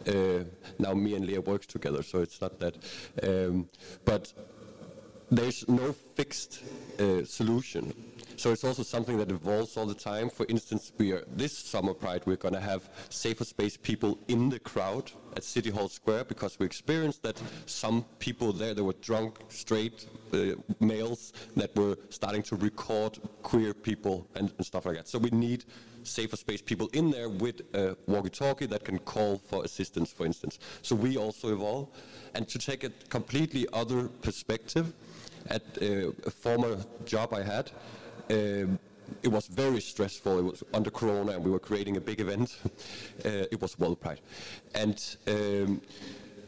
[0.07, 0.45] uh,
[0.79, 2.75] now me and Leah works together, so it's not that.
[3.21, 3.67] Um,
[4.05, 4.31] but
[5.29, 6.61] there's no fixed
[6.99, 7.93] uh, solution.
[8.37, 10.29] So it's also something that evolves all the time.
[10.29, 14.49] For instance, we are this summer Pride we're going to have safer space people in
[14.49, 18.95] the crowd at City Hall Square because we experienced that some people there there were
[19.01, 24.97] drunk straight uh, males that were starting to record queer people and, and stuff like
[24.97, 25.07] that.
[25.07, 25.63] So we need
[26.03, 30.59] safer space people in there with a walkie-talkie that can call for assistance, for instance.
[30.81, 31.89] So we also evolve.
[32.35, 34.93] And to take a completely other perspective,
[35.49, 37.71] at uh, a former job I had,
[38.29, 38.79] um,
[39.21, 40.39] it was very stressful.
[40.39, 42.57] It was under Corona, and we were creating a big event.
[43.25, 44.21] uh, it was World Pride,
[44.73, 45.81] and um,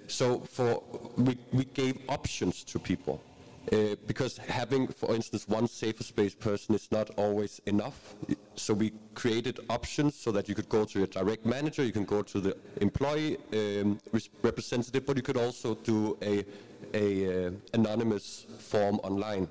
[0.08, 0.84] so for
[1.18, 3.22] we, we gave options to people.
[3.70, 8.16] Uh, because having, for instance, one safer space person is not always enough.
[8.56, 12.06] So we created options so that you could go to your direct manager, you can
[12.06, 14.00] go to the employee um,
[14.42, 16.46] representative, but you could also do a,
[16.94, 19.50] a uh, anonymous form online.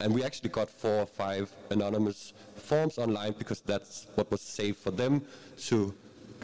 [0.00, 4.76] And we actually got four or five anonymous forms online because that's what was safe
[4.76, 5.22] for them
[5.68, 5.94] to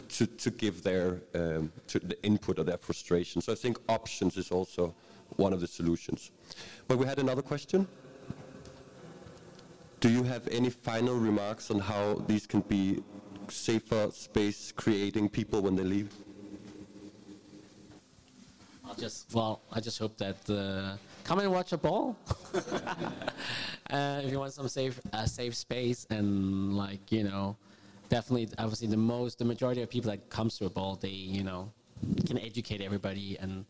[0.09, 3.41] to, to give their um, to the input of their frustration.
[3.41, 4.93] So I think options is also
[5.37, 6.31] one of the solutions.
[6.87, 7.87] But we had another question.
[9.99, 13.01] Do you have any final remarks on how these can be
[13.47, 16.13] safer space creating people when they leave?
[18.85, 22.17] I'll just well, I just hope that uh, come and watch a ball.
[23.89, 27.55] uh, if you want some safe uh, safe space and like you know,
[28.09, 31.43] definitely obviously the most the majority of people that comes to a ball they you
[31.43, 31.71] know
[32.27, 33.65] can educate everybody and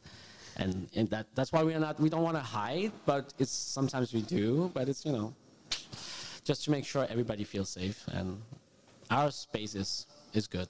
[0.57, 4.13] and and that that's why we're not we don't want to hide but it's sometimes
[4.13, 5.33] we do but it's you know
[6.43, 8.41] just to make sure everybody feels safe and
[9.09, 10.67] our space is is good.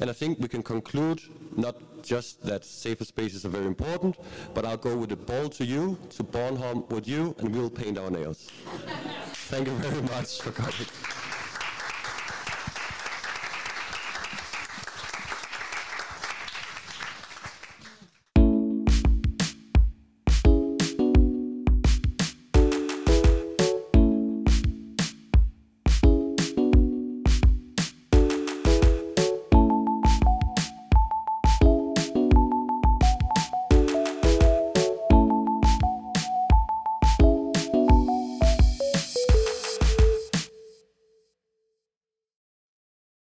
[0.00, 1.22] And I think we can conclude
[1.56, 4.16] not just that safer spaces are very important,
[4.52, 7.98] but I'll go with the ball to you, to Bornholm with you, and we'll paint
[7.98, 8.50] our nails.
[9.50, 11.23] Thank you very much for coming.